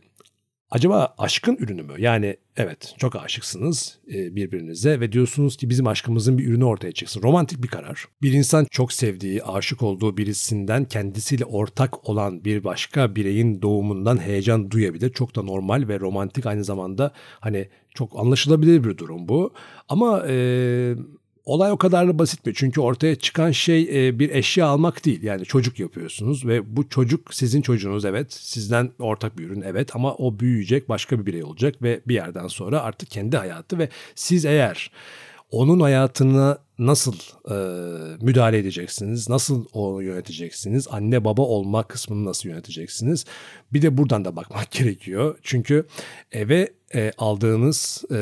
Acaba 0.71 1.15
aşkın 1.17 1.55
ürünü 1.55 1.83
mü? 1.83 1.93
Yani 1.97 2.37
evet 2.57 2.93
çok 2.97 3.15
aşıksınız 3.15 3.99
e, 4.13 4.35
birbirinize 4.35 4.99
ve 4.99 5.11
diyorsunuz 5.11 5.57
ki 5.57 5.69
bizim 5.69 5.87
aşkımızın 5.87 6.37
bir 6.37 6.47
ürünü 6.47 6.63
ortaya 6.63 6.91
çıksın. 6.91 7.21
Romantik 7.23 7.63
bir 7.63 7.67
karar. 7.67 8.05
Bir 8.21 8.33
insan 8.33 8.65
çok 8.71 8.93
sevdiği, 8.93 9.43
aşık 9.43 9.81
olduğu 9.81 10.17
birisinden 10.17 10.85
kendisiyle 10.85 11.45
ortak 11.45 12.09
olan 12.09 12.45
bir 12.45 12.63
başka 12.63 13.15
bireyin 13.15 13.61
doğumundan 13.61 14.17
heyecan 14.21 14.71
duyabilir. 14.71 15.13
Çok 15.13 15.35
da 15.35 15.43
normal 15.43 15.87
ve 15.87 15.99
romantik 15.99 16.45
aynı 16.45 16.63
zamanda 16.63 17.11
hani 17.39 17.69
çok 17.95 18.19
anlaşılabilir 18.19 18.83
bir 18.83 18.97
durum 18.97 19.27
bu. 19.27 19.53
Ama 19.89 20.23
e, 20.27 20.95
Olay 21.45 21.71
o 21.71 21.77
kadar 21.77 22.07
da 22.07 22.19
basit 22.19 22.45
mi? 22.45 22.53
Çünkü 22.55 22.81
ortaya 22.81 23.15
çıkan 23.15 23.51
şey 23.51 24.07
e, 24.07 24.19
bir 24.19 24.29
eşya 24.29 24.65
almak 24.67 25.05
değil. 25.05 25.23
Yani 25.23 25.45
çocuk 25.45 25.79
yapıyorsunuz 25.79 26.45
ve 26.45 26.75
bu 26.77 26.89
çocuk 26.89 27.33
sizin 27.33 27.61
çocuğunuz 27.61 28.05
evet. 28.05 28.33
Sizden 28.33 28.91
ortak 28.99 29.37
bir 29.37 29.43
ürün 29.43 29.61
evet 29.61 29.95
ama 29.95 30.13
o 30.13 30.39
büyüyecek 30.39 30.89
başka 30.89 31.19
bir 31.19 31.25
birey 31.25 31.43
olacak 31.43 31.81
ve 31.81 32.01
bir 32.07 32.13
yerden 32.13 32.47
sonra 32.47 32.81
artık 32.81 33.11
kendi 33.11 33.37
hayatı 33.37 33.79
ve 33.79 33.89
siz 34.15 34.45
eğer 34.45 34.91
onun 35.51 35.79
hayatını 35.79 36.57
nasıl 36.85 37.15
e, 37.49 37.55
müdahale 38.21 38.57
edeceksiniz? 38.57 39.29
Nasıl 39.29 39.65
onu 39.73 40.03
yöneteceksiniz? 40.03 40.87
Anne 40.91 41.25
baba 41.25 41.41
olma 41.41 41.83
kısmını 41.83 42.25
nasıl 42.25 42.49
yöneteceksiniz? 42.49 43.25
Bir 43.73 43.81
de 43.81 43.97
buradan 43.97 44.25
da 44.25 44.35
bakmak 44.35 44.71
gerekiyor. 44.71 45.37
Çünkü 45.41 45.85
eve 46.31 46.73
e, 46.95 47.11
aldığınız 47.17 48.03
e, 48.11 48.17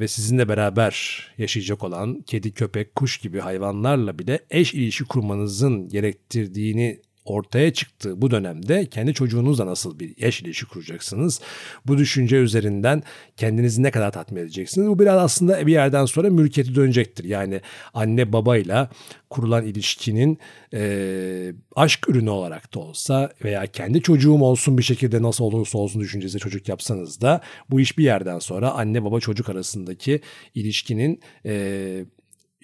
ve 0.00 0.08
sizinle 0.08 0.48
beraber 0.48 1.24
yaşayacak 1.38 1.84
olan 1.84 2.20
kedi, 2.20 2.52
köpek, 2.52 2.94
kuş 2.94 3.18
gibi 3.18 3.40
hayvanlarla 3.40 4.18
bile 4.18 4.40
eş 4.50 4.74
ilişki 4.74 5.04
kurmanızın 5.04 5.88
gerektirdiğini 5.88 7.00
ortaya 7.24 7.72
çıktığı 7.72 8.22
bu 8.22 8.30
dönemde 8.30 8.86
kendi 8.86 9.14
çocuğunuzla 9.14 9.66
nasıl 9.66 9.98
bir 9.98 10.14
eş 10.18 10.42
ilişki 10.42 10.66
kuracaksınız? 10.66 11.40
Bu 11.86 11.98
düşünce 11.98 12.36
üzerinden 12.36 13.02
kendinizi 13.36 13.82
ne 13.82 13.90
kadar 13.90 14.12
tatmin 14.12 14.40
edeceksiniz? 14.40 14.88
Bu 14.88 14.98
biraz 14.98 15.18
aslında 15.18 15.66
bir 15.66 15.72
yerden 15.72 16.04
sonra 16.04 16.30
mülkiyeti 16.30 16.74
dönecektir. 16.74 17.24
Yani 17.24 17.60
anne 17.94 18.32
babayla 18.32 18.90
kurulan 19.30 19.66
ilişkinin 19.66 20.38
e, 20.74 21.52
aşk 21.76 22.08
ürünü 22.08 22.30
olarak 22.30 22.74
da 22.74 22.78
olsa 22.78 23.32
veya 23.44 23.66
kendi 23.66 24.02
çocuğum 24.02 24.40
olsun 24.42 24.78
bir 24.78 24.82
şekilde 24.82 25.22
nasıl 25.22 25.44
olursa 25.44 25.78
olsun 25.78 26.00
düşüncesi 26.00 26.38
çocuk 26.38 26.68
yapsanız 26.68 27.20
da 27.20 27.40
bu 27.70 27.80
iş 27.80 27.98
bir 27.98 28.04
yerden 28.04 28.38
sonra 28.38 28.70
anne 28.70 29.04
baba 29.04 29.20
çocuk 29.20 29.48
arasındaki 29.48 30.20
ilişkinin 30.54 31.20
e, 31.46 32.04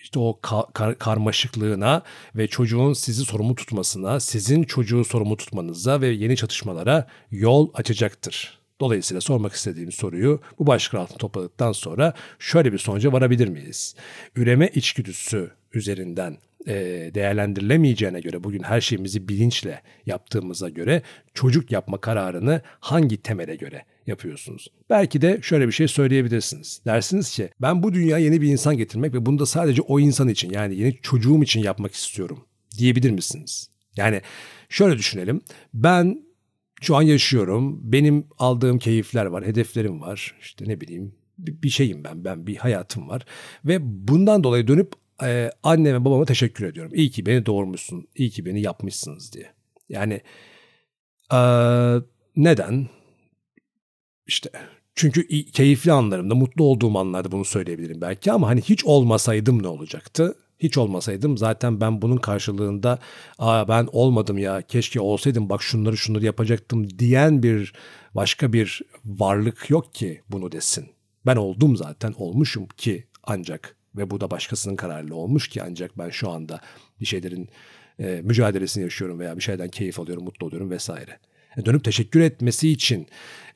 işte 0.02 0.18
o 0.18 0.38
kar- 0.72 0.98
karmaşıklığına 0.98 2.02
ve 2.36 2.46
çocuğun 2.46 2.92
sizi 2.92 3.24
sorumlu 3.24 3.54
tutmasına, 3.54 4.20
sizin 4.20 4.62
çocuğu 4.62 5.04
sorumlu 5.04 5.36
tutmanıza 5.36 6.00
ve 6.00 6.08
yeni 6.08 6.36
çatışmalara 6.36 7.06
yol 7.30 7.70
açacaktır. 7.74 8.60
Dolayısıyla 8.80 9.20
sormak 9.20 9.52
istediğim 9.52 9.92
soruyu 9.92 10.40
bu 10.58 10.66
başlık 10.66 10.94
altında 10.94 11.18
topladıktan 11.18 11.72
sonra 11.72 12.14
şöyle 12.38 12.72
bir 12.72 12.78
sonuca 12.78 13.12
varabilir 13.12 13.48
miyiz? 13.48 13.94
Üreme 14.36 14.68
içgüdüsü 14.74 15.50
üzerinden 15.74 16.38
e, 16.66 16.74
değerlendirilemeyeceğine 17.14 18.20
göre 18.20 18.44
bugün 18.44 18.62
her 18.62 18.80
şeyimizi 18.80 19.28
bilinçle 19.28 19.82
yaptığımıza 20.06 20.68
göre 20.68 21.02
çocuk 21.34 21.72
yapma 21.72 22.00
kararını 22.00 22.62
hangi 22.80 23.22
temele 23.22 23.56
göre 23.56 23.84
yapıyorsunuz? 24.06 24.68
Belki 24.90 25.22
de 25.22 25.38
şöyle 25.42 25.66
bir 25.66 25.72
şey 25.72 25.88
söyleyebilirsiniz. 25.88 26.80
Dersiniz 26.86 27.30
ki 27.30 27.50
ben 27.60 27.82
bu 27.82 27.92
dünyaya 27.94 28.24
yeni 28.24 28.40
bir 28.40 28.48
insan 28.48 28.76
getirmek 28.76 29.14
ve 29.14 29.26
bunu 29.26 29.38
da 29.38 29.46
sadece 29.46 29.82
o 29.82 30.00
insan 30.00 30.28
için 30.28 30.50
yani 30.50 30.76
yeni 30.76 30.98
çocuğum 31.02 31.42
için 31.42 31.62
yapmak 31.62 31.94
istiyorum 31.94 32.44
diyebilir 32.78 33.10
misiniz? 33.10 33.70
Yani 33.96 34.20
şöyle 34.68 34.98
düşünelim. 34.98 35.40
Ben 35.74 36.22
şu 36.80 36.96
an 36.96 37.02
yaşıyorum. 37.02 37.92
Benim 37.92 38.26
aldığım 38.38 38.78
keyifler 38.78 39.26
var, 39.26 39.46
hedeflerim 39.46 40.00
var. 40.00 40.34
İşte 40.40 40.64
ne 40.68 40.80
bileyim 40.80 41.14
bir 41.38 41.70
şeyim 41.70 42.04
ben, 42.04 42.24
ben 42.24 42.46
bir 42.46 42.56
hayatım 42.56 43.08
var. 43.08 43.24
Ve 43.64 43.78
bundan 43.82 44.44
dolayı 44.44 44.68
dönüp 44.68 44.92
e, 45.22 45.50
anneme 45.62 46.04
babama 46.04 46.24
teşekkür 46.24 46.64
ediyorum. 46.64 46.92
İyi 46.94 47.10
ki 47.10 47.26
beni 47.26 47.46
doğurmuşsun, 47.46 48.08
iyi 48.16 48.30
ki 48.30 48.46
beni 48.46 48.60
yapmışsınız 48.60 49.32
diye. 49.32 49.52
Yani 49.88 50.20
e, 51.32 51.38
neden? 52.36 52.88
İşte 54.26 54.50
çünkü 54.94 55.44
keyifli 55.44 55.92
anlarımda, 55.92 56.34
mutlu 56.34 56.64
olduğum 56.64 56.98
anlarda 56.98 57.32
bunu 57.32 57.44
söyleyebilirim 57.44 58.00
belki 58.00 58.32
ama 58.32 58.48
hani 58.48 58.60
hiç 58.60 58.84
olmasaydım 58.84 59.62
ne 59.62 59.68
olacaktı? 59.68 60.36
Hiç 60.58 60.78
olmasaydım 60.78 61.38
zaten 61.38 61.80
ben 61.80 62.02
bunun 62.02 62.16
karşılığında 62.16 62.98
Aa, 63.38 63.68
ben 63.68 63.88
olmadım 63.92 64.38
ya 64.38 64.62
keşke 64.62 65.00
olsaydım 65.00 65.48
bak 65.48 65.62
şunları 65.62 65.96
şunları 65.96 66.24
yapacaktım 66.24 66.98
diyen 66.98 67.42
bir 67.42 67.72
başka 68.14 68.52
bir 68.52 68.82
varlık 69.04 69.70
yok 69.70 69.94
ki 69.94 70.22
bunu 70.28 70.52
desin. 70.52 70.86
Ben 71.26 71.36
oldum 71.36 71.76
zaten 71.76 72.14
olmuşum 72.16 72.66
ki 72.66 73.06
ancak 73.22 73.76
ve 73.96 74.10
bu 74.10 74.20
da 74.20 74.30
başkasının 74.30 74.76
kararıyla 74.76 75.14
olmuş 75.14 75.48
ki 75.48 75.62
ancak 75.62 75.98
ben 75.98 76.10
şu 76.10 76.30
anda 76.30 76.60
bir 77.00 77.06
şeylerin 77.06 77.48
e, 77.98 78.20
mücadelesini 78.24 78.84
yaşıyorum 78.84 79.18
veya 79.18 79.36
bir 79.36 79.42
şeyden 79.42 79.68
keyif 79.68 80.00
alıyorum, 80.00 80.24
mutlu 80.24 80.46
oluyorum 80.46 80.70
vesaire. 80.70 81.18
E, 81.56 81.64
dönüp 81.64 81.84
teşekkür 81.84 82.20
etmesi 82.20 82.70
için, 82.70 83.06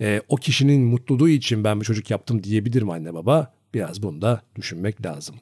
e, 0.01 0.21
o 0.29 0.37
kişinin 0.37 0.83
mutluluğu 0.83 1.29
için 1.29 1.65
ben 1.65 1.81
bir 1.81 1.85
çocuk 1.85 2.11
yaptım 2.11 2.43
diyebilir 2.45 2.83
mi 2.83 2.93
anne 2.93 3.15
baba? 3.15 3.55
Biraz 3.75 4.03
bunu 4.03 4.23
da 4.23 4.43
düşünmek 4.57 5.07
lazım. 5.07 5.37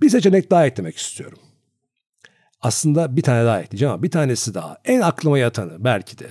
Bir 0.00 0.10
seçenek 0.10 0.50
daha 0.50 0.66
eklemek 0.66 0.96
istiyorum. 0.96 1.38
Aslında 2.60 3.16
bir 3.16 3.22
tane 3.22 3.44
daha 3.44 3.60
ekleyeceğim 3.60 3.92
ama 3.94 4.02
bir 4.02 4.10
tanesi 4.10 4.54
daha. 4.54 4.78
En 4.84 5.00
aklıma 5.00 5.38
yatanı 5.38 5.84
belki 5.84 6.18
de. 6.18 6.28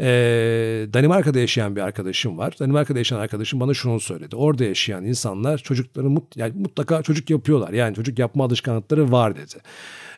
Ee, 0.00 0.86
Danimarka'da 0.92 1.38
yaşayan 1.38 1.76
bir 1.76 1.80
arkadaşım 1.80 2.38
var. 2.38 2.54
Danimarka'da 2.60 2.98
yaşayan 2.98 3.18
arkadaşım 3.18 3.60
bana 3.60 3.74
şunu 3.74 4.00
söyledi. 4.00 4.36
Orada 4.36 4.64
yaşayan 4.64 5.04
insanlar 5.04 5.58
çocukları 5.58 6.10
mut, 6.10 6.36
yani 6.36 6.52
mutlaka 6.60 7.02
çocuk 7.02 7.30
yapıyorlar. 7.30 7.72
Yani 7.72 7.94
çocuk 7.94 8.18
yapma 8.18 8.44
alışkanlıkları 8.44 9.12
var 9.12 9.36
dedi. 9.36 9.54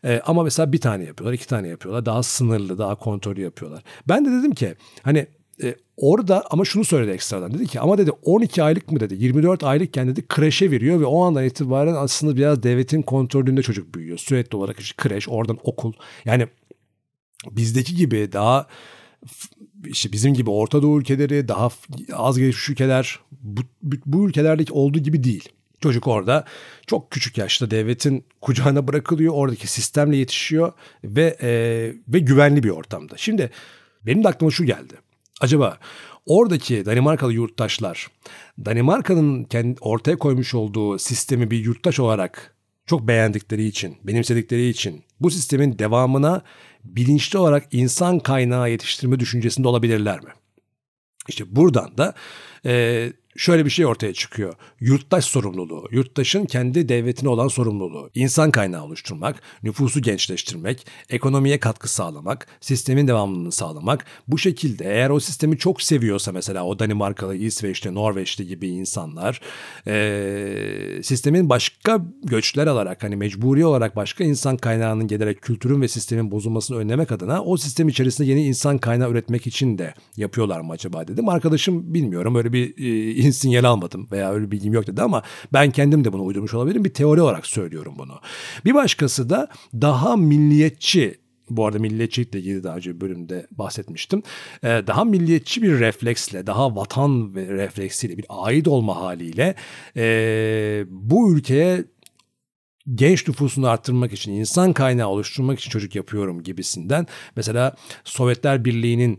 Ee, 0.04 0.20
ama 0.26 0.42
mesela 0.42 0.72
bir 0.72 0.80
tane 0.80 1.04
yapıyorlar, 1.04 1.34
iki 1.34 1.46
tane 1.46 1.68
yapıyorlar. 1.68 2.06
Daha 2.06 2.22
sınırlı, 2.22 2.78
daha 2.78 2.94
kontrollü 2.94 3.40
yapıyorlar. 3.40 3.82
Ben 4.08 4.24
de 4.24 4.30
dedim 4.30 4.54
ki 4.54 4.74
hani 5.02 5.26
e, 5.62 5.74
orada 5.96 6.44
ama 6.50 6.64
şunu 6.64 6.84
söyledi 6.84 7.10
ekstradan. 7.10 7.54
Dedi 7.54 7.66
ki 7.66 7.80
ama 7.80 7.98
dedi 7.98 8.10
12 8.22 8.62
aylık 8.62 8.92
mı 8.92 9.00
dedi 9.00 9.14
24 9.14 9.64
aylıkken 9.64 10.08
dedi 10.08 10.28
kreşe 10.28 10.70
veriyor 10.70 11.00
ve 11.00 11.04
o 11.04 11.24
andan 11.24 11.44
itibaren 11.44 11.94
aslında 11.94 12.36
biraz 12.36 12.62
devletin 12.62 13.02
kontrolünde 13.02 13.62
çocuk 13.62 13.94
büyüyor. 13.94 14.18
Sürekli 14.18 14.56
olarak 14.56 14.80
işte 14.80 14.94
kreş 14.96 15.28
oradan 15.28 15.58
okul. 15.62 15.92
Yani 16.24 16.46
bizdeki 17.50 17.94
gibi 17.94 18.32
daha 18.32 18.66
işte 19.84 20.12
bizim 20.12 20.34
gibi 20.34 20.50
Orta 20.50 20.82
Doğu 20.82 21.00
ülkeleri 21.00 21.48
daha 21.48 21.68
az 22.12 22.38
gelişmiş 22.38 22.68
ülkeler 22.68 23.18
bu, 23.42 23.60
bu 24.06 24.28
ülkelerdeki 24.28 24.72
olduğu 24.72 24.98
gibi 24.98 25.24
değil. 25.24 25.48
Çocuk 25.80 26.06
orada 26.06 26.44
çok 26.86 27.10
küçük 27.10 27.38
yaşta 27.38 27.70
devletin 27.70 28.24
kucağına 28.40 28.88
bırakılıyor. 28.88 29.34
Oradaki 29.36 29.66
sistemle 29.66 30.16
yetişiyor 30.16 30.72
ve 31.04 31.36
e, 31.42 31.50
ve 32.08 32.18
güvenli 32.18 32.62
bir 32.62 32.70
ortamda. 32.70 33.16
Şimdi 33.16 33.50
benim 34.06 34.24
de 34.24 34.28
aklıma 34.28 34.50
şu 34.50 34.64
geldi. 34.64 34.94
Acaba 35.40 35.78
oradaki 36.26 36.86
Danimarkalı 36.86 37.32
yurttaşlar 37.32 38.06
Danimarka'nın 38.64 39.44
kendi 39.44 39.80
ortaya 39.80 40.18
koymuş 40.18 40.54
olduğu 40.54 40.98
sistemi 40.98 41.50
bir 41.50 41.58
yurttaş 41.58 42.00
olarak 42.00 42.54
çok 42.86 43.08
beğendikleri 43.08 43.64
için, 43.64 43.96
benimsedikleri 44.04 44.68
için 44.68 45.02
bu 45.20 45.30
sistemin 45.30 45.78
devamına 45.78 46.42
bilinçli 46.84 47.38
olarak 47.38 47.68
insan 47.72 48.18
kaynağı 48.18 48.70
yetiştirme 48.70 49.20
düşüncesinde 49.20 49.68
olabilirler 49.68 50.20
mi? 50.20 50.30
İşte 51.28 51.56
buradan 51.56 51.98
da 51.98 52.14
e, 52.66 53.12
şöyle 53.36 53.64
bir 53.64 53.70
şey 53.70 53.86
ortaya 53.86 54.12
çıkıyor. 54.12 54.54
Yurttaş 54.80 55.24
sorumluluğu, 55.24 55.88
yurttaşın 55.90 56.44
kendi 56.44 56.88
devletine 56.88 57.28
olan 57.28 57.48
sorumluluğu, 57.48 58.10
insan 58.14 58.50
kaynağı 58.50 58.84
oluşturmak, 58.84 59.42
nüfusu 59.62 60.02
gençleştirmek, 60.02 60.86
ekonomiye 61.10 61.60
katkı 61.60 61.92
sağlamak, 61.92 62.46
sistemin 62.60 63.08
devamlılığını 63.08 63.52
sağlamak. 63.52 64.04
Bu 64.28 64.38
şekilde 64.38 64.84
eğer 64.84 65.10
o 65.10 65.20
sistemi 65.20 65.58
çok 65.58 65.82
seviyorsa 65.82 66.32
mesela 66.32 66.64
o 66.64 66.78
Danimarkalı, 66.78 67.36
İsveçli, 67.36 67.94
Norveçli 67.94 68.46
gibi 68.46 68.68
insanlar 68.68 69.40
e, 69.86 71.00
sistemin 71.02 71.48
başka 71.48 72.06
göçler 72.24 72.66
alarak 72.66 73.02
hani 73.02 73.16
mecburi 73.16 73.64
olarak 73.64 73.96
başka 73.96 74.24
insan 74.24 74.56
kaynağının 74.56 75.06
gelerek 75.06 75.42
kültürün 75.42 75.82
ve 75.82 75.88
sistemin 75.88 76.30
bozulmasını 76.30 76.76
önlemek 76.76 77.12
adına 77.12 77.42
o 77.42 77.56
sistem 77.56 77.88
içerisinde 77.88 78.28
yeni 78.28 78.44
insan 78.44 78.78
kaynağı 78.78 79.10
üretmek 79.10 79.46
için 79.46 79.78
de 79.78 79.94
yapıyorlar 80.16 80.60
mı 80.60 80.72
acaba 80.72 81.08
dedim. 81.08 81.28
Arkadaşım 81.28 81.94
bilmiyorum 81.94 82.34
öyle 82.34 82.52
bir 82.52 82.78
e, 82.78 83.19
sinyal 83.33 83.64
almadım 83.64 84.09
veya 84.12 84.33
öyle 84.33 84.50
bilgim 84.50 84.72
yok 84.72 84.87
dedi 84.87 85.02
ama 85.02 85.22
ben 85.52 85.70
kendim 85.70 86.04
de 86.04 86.12
bunu 86.12 86.24
uydurmuş 86.24 86.54
olabilirim. 86.54 86.85
Bir 86.85 86.94
teori 86.94 87.22
olarak 87.22 87.46
söylüyorum 87.46 87.94
bunu. 87.98 88.20
Bir 88.64 88.74
başkası 88.74 89.30
da 89.30 89.48
daha 89.74 90.16
milliyetçi 90.16 91.20
bu 91.50 91.66
arada 91.66 91.78
milliyetçilikle 91.78 92.38
ilgili 92.38 92.64
daha 92.64 92.76
önce 92.76 92.94
bir 92.94 93.00
bölümde 93.00 93.46
bahsetmiştim. 93.50 94.22
Ee, 94.62 94.83
daha 94.87 95.04
milliyetçi 95.04 95.62
bir 95.62 95.80
refleksle, 95.80 96.46
daha 96.46 96.76
vatan 96.76 97.33
refleksiyle, 97.35 98.18
bir 98.18 98.24
ait 98.28 98.68
olma 98.68 98.96
haliyle 98.96 99.54
e, 99.96 100.85
bu 100.88 101.37
ülkeye 101.37 101.85
genç 102.94 103.28
nüfusunu 103.28 103.68
arttırmak 103.68 104.12
için, 104.12 104.33
insan 104.33 104.72
kaynağı 104.72 105.09
oluşturmak 105.09 105.59
için 105.59 105.70
çocuk 105.70 105.96
yapıyorum 105.96 106.42
gibisinden. 106.42 107.06
Mesela 107.37 107.76
Sovyetler 108.04 108.64
Birliği'nin 108.64 109.18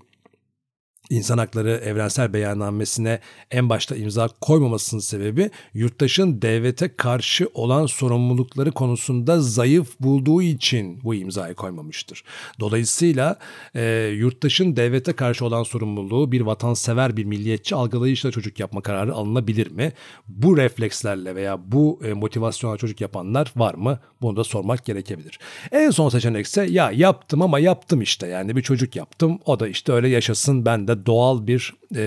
İnsan 1.12 1.38
Hakları 1.38 1.72
Evrensel 1.72 2.34
Beyannamesi'ne 2.34 3.20
en 3.52 3.70
başta 3.70 3.96
imza 3.96 4.28
koymamasının 4.42 5.02
sebebi 5.02 5.50
yurttaşın 5.74 6.42
devlete 6.42 6.96
karşı 6.96 7.48
olan 7.54 7.86
sorumlulukları 7.86 8.72
konusunda 8.72 9.42
zayıf 9.42 10.00
bulduğu 10.00 10.42
için 10.42 11.00
bu 11.04 11.16
imzayı 11.16 11.56
koymamıştır. 11.56 12.24
Dolayısıyla 12.60 13.40
e, 13.76 14.14
yurttaşın 14.18 14.76
devlete 14.76 15.14
karşı 15.14 15.46
olan 15.46 15.64
sorumluluğu 15.64 16.32
bir 16.32 16.42
vatansever 16.42 17.18
bir 17.18 17.26
milliyetçi 17.26 17.76
algılayışla 17.76 18.32
çocuk 18.32 18.60
yapma 18.60 18.82
kararı 18.82 19.14
alınabilir 19.14 19.72
mi? 19.72 19.94
Bu 20.28 20.58
reflekslerle 20.58 21.36
veya 21.36 21.72
bu 21.72 22.00
e, 22.06 22.14
motivasyonla 22.14 22.78
çocuk 22.78 23.02
yapanlar 23.02 23.52
var 23.56 23.74
mı? 23.74 24.00
Bunu 24.22 24.38
da 24.38 24.44
sormak 24.44 24.86
gerekebilir. 24.86 25.40
En 25.72 25.90
son 25.90 26.10
seçenek 26.10 26.46
ise 26.46 26.68
ya 26.70 26.92
yaptım 26.92 27.42
ama 27.42 27.60
yaptım 27.60 28.02
işte 28.02 28.28
yani 28.28 28.56
bir 28.56 28.62
çocuk 28.62 28.96
yaptım 28.96 29.40
o 29.46 29.60
da 29.60 29.68
işte 29.68 29.92
öyle 29.92 30.08
yaşasın 30.08 30.66
ben 30.66 30.88
de 30.88 31.01
doğal 31.06 31.48
bir 31.48 31.74
e, 31.96 32.02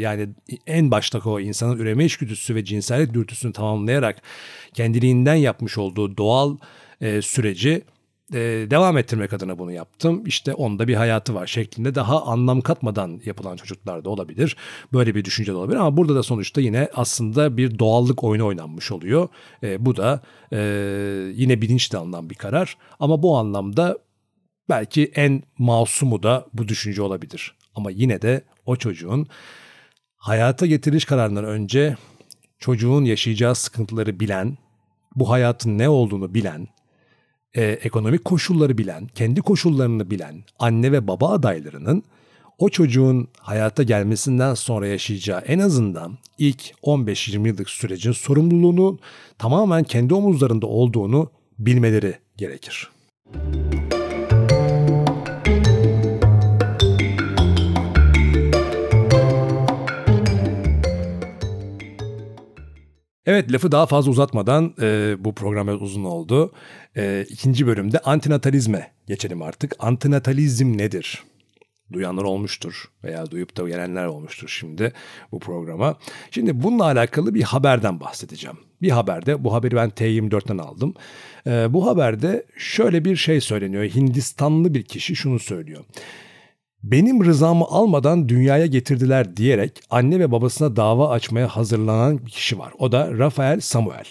yani 0.00 0.28
en 0.66 0.90
baştaki 0.90 1.28
o 1.28 1.40
insanın 1.40 1.78
üreme 1.78 2.04
içgüdüsü 2.04 2.54
ve 2.54 2.64
cinsellik 2.64 3.14
dürtüsünü 3.14 3.52
tamamlayarak 3.52 4.22
kendiliğinden 4.74 5.34
yapmış 5.34 5.78
olduğu 5.78 6.16
doğal 6.16 6.56
e, 7.00 7.22
süreci 7.22 7.82
e, 8.32 8.38
devam 8.70 8.98
ettirmek 8.98 9.32
adına 9.32 9.58
bunu 9.58 9.72
yaptım. 9.72 10.22
İşte 10.26 10.54
onda 10.54 10.88
bir 10.88 10.94
hayatı 10.94 11.34
var 11.34 11.46
şeklinde 11.46 11.94
daha 11.94 12.22
anlam 12.22 12.60
katmadan 12.60 13.20
yapılan 13.24 13.56
çocuklar 13.56 14.04
da 14.04 14.10
olabilir. 14.10 14.56
Böyle 14.92 15.14
bir 15.14 15.24
düşünce 15.24 15.52
de 15.52 15.56
olabilir 15.56 15.76
ama 15.76 15.96
burada 15.96 16.14
da 16.14 16.22
sonuçta 16.22 16.60
yine 16.60 16.88
aslında 16.94 17.56
bir 17.56 17.78
doğallık 17.78 18.24
oyunu 18.24 18.46
oynanmış 18.46 18.92
oluyor. 18.92 19.28
E, 19.62 19.86
bu 19.86 19.96
da 19.96 20.20
e, 20.52 20.58
yine 21.34 21.62
bilinçli 21.62 21.98
alınan 21.98 22.30
bir 22.30 22.34
karar 22.34 22.76
ama 23.00 23.22
bu 23.22 23.36
anlamda 23.36 23.98
belki 24.68 25.12
en 25.14 25.42
masumu 25.58 26.22
da 26.22 26.46
bu 26.52 26.68
düşünce 26.68 27.02
olabilir. 27.02 27.54
Ama 27.76 27.90
yine 27.90 28.22
de 28.22 28.40
o 28.66 28.76
çocuğun 28.76 29.26
hayata 30.16 30.66
getiriş 30.66 31.04
kararından 31.04 31.44
önce 31.44 31.96
çocuğun 32.58 33.04
yaşayacağı 33.04 33.54
sıkıntıları 33.54 34.20
bilen, 34.20 34.58
bu 35.16 35.30
hayatın 35.30 35.78
ne 35.78 35.88
olduğunu 35.88 36.34
bilen, 36.34 36.68
e, 37.54 37.64
ekonomik 37.64 38.24
koşulları 38.24 38.78
bilen, 38.78 39.06
kendi 39.06 39.40
koşullarını 39.40 40.10
bilen 40.10 40.44
anne 40.58 40.92
ve 40.92 41.08
baba 41.08 41.28
adaylarının 41.28 42.02
o 42.58 42.68
çocuğun 42.68 43.28
hayata 43.38 43.82
gelmesinden 43.82 44.54
sonra 44.54 44.86
yaşayacağı 44.86 45.40
en 45.40 45.58
azından 45.58 46.18
ilk 46.38 46.72
15-20 46.82 47.48
yıllık 47.48 47.70
sürecin 47.70 48.12
sorumluluğunu 48.12 48.98
tamamen 49.38 49.84
kendi 49.84 50.14
omuzlarında 50.14 50.66
olduğunu 50.66 51.30
bilmeleri 51.58 52.14
gerekir. 52.36 52.90
Evet 63.26 63.52
lafı 63.52 63.72
daha 63.72 63.86
fazla 63.86 64.10
uzatmadan 64.10 64.74
e, 64.80 65.16
bu 65.18 65.34
program 65.34 65.82
uzun 65.82 66.04
oldu. 66.04 66.52
E, 66.96 67.26
ikinci 67.28 67.66
bölümde 67.66 67.98
antinatalizme 67.98 68.92
geçelim 69.06 69.42
artık. 69.42 69.74
Antinatalizm 69.78 70.78
nedir? 70.78 71.24
Duyanlar 71.92 72.22
olmuştur 72.22 72.84
veya 73.04 73.30
duyup 73.30 73.56
da 73.56 73.68
gelenler 73.68 74.06
olmuştur 74.06 74.48
şimdi 74.48 74.92
bu 75.32 75.38
programa. 75.38 75.96
Şimdi 76.30 76.62
bununla 76.62 76.84
alakalı 76.84 77.34
bir 77.34 77.42
haberden 77.42 78.00
bahsedeceğim. 78.00 78.56
Bir 78.82 78.90
haberde, 78.90 79.44
bu 79.44 79.54
haberi 79.54 79.76
ben 79.76 79.88
T24'ten 79.88 80.58
aldım. 80.58 80.94
E, 81.46 81.72
bu 81.72 81.86
haberde 81.86 82.46
şöyle 82.56 83.04
bir 83.04 83.16
şey 83.16 83.40
söyleniyor. 83.40 83.84
Hindistanlı 83.84 84.74
bir 84.74 84.82
kişi 84.82 85.16
şunu 85.16 85.38
söylüyor 85.38 85.84
benim 86.82 87.24
rızamı 87.24 87.64
almadan 87.64 88.28
dünyaya 88.28 88.66
getirdiler 88.66 89.36
diyerek 89.36 89.80
anne 89.90 90.20
ve 90.20 90.32
babasına 90.32 90.76
dava 90.76 91.10
açmaya 91.10 91.48
hazırlanan 91.48 92.26
bir 92.26 92.30
kişi 92.30 92.58
var. 92.58 92.72
O 92.78 92.92
da 92.92 93.18
Rafael 93.18 93.60
Samuel. 93.60 94.04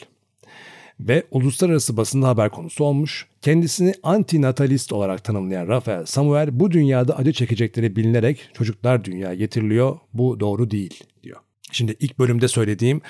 Ve 0.99 1.23
uluslararası 1.31 1.97
basında 1.97 2.27
haber 2.27 2.49
konusu 2.49 2.83
olmuş. 2.83 3.27
Kendisini 3.41 3.93
antinatalist 4.03 4.93
olarak 4.93 5.23
tanımlayan 5.23 5.67
Rafael 5.67 6.05
Samuel 6.05 6.59
bu 6.59 6.71
dünyada 6.71 7.17
acı 7.17 7.33
çekecekleri 7.33 7.95
bilinerek 7.95 8.49
çocuklar 8.53 9.05
dünyaya 9.05 9.35
getiriliyor. 9.35 9.97
Bu 10.13 10.39
doğru 10.39 10.71
değil 10.71 11.03
diyor. 11.23 11.39
Şimdi 11.71 11.95
ilk 11.99 12.19
bölümde 12.19 12.47
söylediğim 12.47 13.01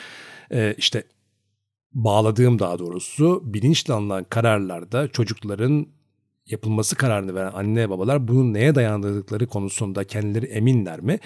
e, 0.52 0.76
işte 0.78 1.04
bağladığım 1.94 2.60
daha 2.60 2.80
doğrusu 2.80 3.42
bilinçli 3.46 3.94
alınan 3.94 4.24
kararlarda 4.24 5.08
çocukların 5.08 5.88
yapılması 6.50 6.96
kararını 6.96 7.36
veren 7.36 7.52
anne 7.54 7.90
babalar 7.90 8.28
bunun 8.28 8.54
neye 8.54 8.76
dayandırdıkları 8.76 9.48
konusunda 9.48 10.04
kendileri 10.04 10.46
eminler 10.46 11.00
mi? 11.00 11.20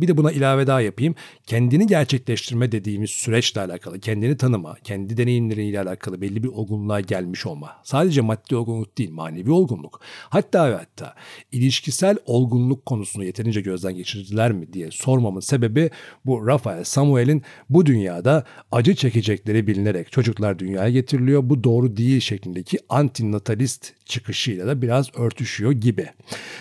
Bir 0.00 0.08
de 0.08 0.16
buna 0.16 0.32
ilave 0.32 0.66
daha 0.66 0.80
yapayım. 0.80 1.14
Kendini 1.46 1.86
gerçekleştirme 1.86 2.72
dediğimiz 2.72 3.10
süreçle 3.10 3.60
alakalı, 3.60 4.00
kendini 4.00 4.36
tanıma, 4.36 4.76
kendi 4.84 5.16
deneyimleriyle 5.16 5.80
alakalı 5.80 6.20
belli 6.20 6.42
bir 6.42 6.48
olgunluğa 6.48 7.00
gelmiş 7.00 7.46
olma. 7.46 7.70
Sadece 7.84 8.20
maddi 8.20 8.56
olgunluk 8.56 8.98
değil, 8.98 9.10
manevi 9.10 9.50
olgunluk. 9.50 10.00
Hatta 10.28 10.70
ve 10.70 10.74
hatta 10.74 11.14
ilişkisel 11.52 12.16
olgunluk 12.26 12.86
konusunu 12.86 13.24
yeterince 13.24 13.60
gözden 13.60 13.94
geçirdiler 13.94 14.52
mi 14.52 14.72
diye 14.72 14.90
sormamın 14.90 15.40
sebebi 15.40 15.90
bu 16.26 16.46
Rafael 16.46 16.84
Samuel'in 16.84 17.42
bu 17.70 17.86
dünyada 17.86 18.44
acı 18.72 18.94
çekecekleri 18.94 19.66
bilinerek 19.66 20.12
çocuklar 20.12 20.58
dünyaya 20.58 20.90
getiriliyor. 20.90 21.42
Bu 21.44 21.64
doğru 21.64 21.96
değil 21.96 22.20
şeklindeki 22.20 22.78
antinatalist 22.88 23.92
çıkışıyla 24.12 24.66
da 24.66 24.82
biraz 24.82 25.16
örtüşüyor 25.16 25.72
gibi. 25.72 26.08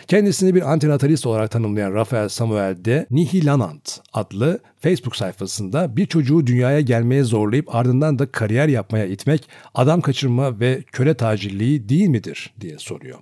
Kendisini 0.07 0.55
bir 0.55 0.71
antinatalist 0.71 1.25
olarak 1.25 1.51
tanımlayan 1.51 1.93
Rafael 1.93 2.29
Samuel 2.29 2.85
de 2.85 3.07
Nihilanant 3.11 3.99
adlı 4.13 4.59
Facebook 4.79 5.15
sayfasında 5.15 5.97
bir 5.97 6.05
çocuğu 6.05 6.47
dünyaya 6.47 6.81
gelmeye 6.81 7.23
zorlayıp 7.23 7.75
ardından 7.75 8.19
da 8.19 8.31
kariyer 8.31 8.67
yapmaya 8.67 9.05
itmek 9.05 9.49
adam 9.75 10.01
kaçırma 10.01 10.59
ve 10.59 10.83
köle 10.91 11.13
tacirliği 11.13 11.89
değil 11.89 12.07
midir 12.07 12.53
diye 12.61 12.77
soruyor. 12.77 13.19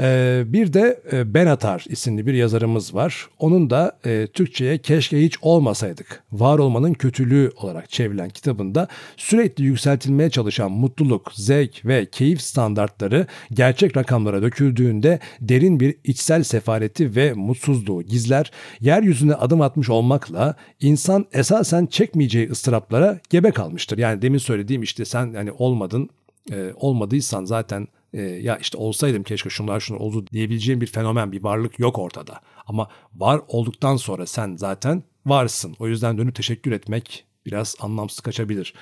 Ee, 0.00 0.42
bir 0.46 0.72
de 0.72 1.00
e, 1.12 1.34
Benatar 1.34 1.84
isimli 1.88 2.26
bir 2.26 2.34
yazarımız 2.34 2.94
var. 2.94 3.28
Onun 3.38 3.70
da 3.70 3.98
e, 4.06 4.26
Türkçe'ye 4.26 4.78
keşke 4.78 5.22
hiç 5.22 5.36
olmasaydık, 5.42 6.22
var 6.32 6.58
olmanın 6.58 6.92
kötülüğü 6.92 7.50
olarak 7.56 7.90
çevrilen 7.90 8.28
kitabında 8.28 8.88
sürekli 9.16 9.64
yükseltilmeye 9.64 10.30
çalışan 10.30 10.72
mutluluk, 10.72 11.32
zevk 11.34 11.86
ve 11.86 12.06
keyif 12.06 12.40
standartları 12.40 13.26
gerçek 13.52 13.96
rakamlara 13.96 14.42
döküldüğünde 14.42 15.18
derin 15.40 15.80
bir 15.80 15.94
içsel 16.04 16.42
sefareti 16.42 17.16
ve 17.16 17.32
mutsuzluğu 17.32 18.02
gizler, 18.02 18.50
yeryüzüne 18.80 19.34
adım 19.34 19.60
atmış 19.60 19.90
olmakla 19.90 20.54
insan 20.80 21.26
esasen 21.32 21.86
çekmeyeceği 21.86 22.50
ıstıraplara 22.50 23.20
gebe 23.30 23.50
kalmıştır. 23.50 23.98
Yani 23.98 24.22
demin 24.22 24.38
söylediğim 24.38 24.82
işte 24.82 25.04
sen 25.04 25.34
hani 25.34 25.52
olmadın, 25.52 26.08
e, 26.52 26.70
olmadıysan 26.74 27.44
zaten 27.44 27.88
e, 28.12 28.22
ya 28.22 28.56
işte 28.56 28.78
olsaydım 28.78 29.22
keşke 29.22 29.50
şunlar 29.50 29.80
şunlar 29.80 30.00
oldu 30.00 30.26
diyebileceğim 30.26 30.80
bir 30.80 30.86
fenomen, 30.86 31.32
bir 31.32 31.42
varlık 31.42 31.78
yok 31.78 31.98
ortada. 31.98 32.40
Ama 32.66 32.88
var 33.14 33.40
olduktan 33.48 33.96
sonra 33.96 34.26
sen 34.26 34.56
zaten 34.56 35.02
varsın. 35.26 35.76
O 35.78 35.88
yüzden 35.88 36.18
dönüp 36.18 36.34
teşekkür 36.34 36.72
etmek 36.72 37.24
biraz 37.46 37.76
anlamsız 37.80 38.20
kaçabilir. 38.20 38.74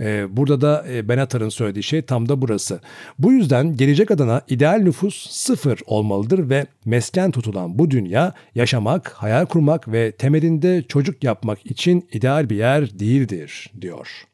Ee, 0.00 0.36
burada 0.36 0.60
da 0.60 0.84
e, 0.88 1.08
Benatar'ın 1.08 1.48
söylediği 1.48 1.82
şey 1.82 2.02
tam 2.02 2.28
da 2.28 2.42
burası. 2.42 2.80
Bu 3.18 3.32
yüzden 3.32 3.76
gelecek 3.76 4.10
adına 4.10 4.42
ideal 4.48 4.78
nüfus 4.78 5.30
sıfır 5.30 5.80
olmalıdır 5.86 6.50
ve 6.50 6.66
mesken 6.84 7.30
tutulan 7.30 7.78
bu 7.78 7.90
dünya 7.90 8.32
yaşamak, 8.54 9.12
hayal 9.12 9.46
kurmak 9.46 9.92
ve 9.92 10.12
temelinde 10.12 10.82
çocuk 10.82 11.24
yapmak 11.24 11.66
için 11.66 12.08
ideal 12.12 12.50
bir 12.50 12.56
yer 12.56 12.98
değildir 12.98 13.72
diyor. 13.80 14.27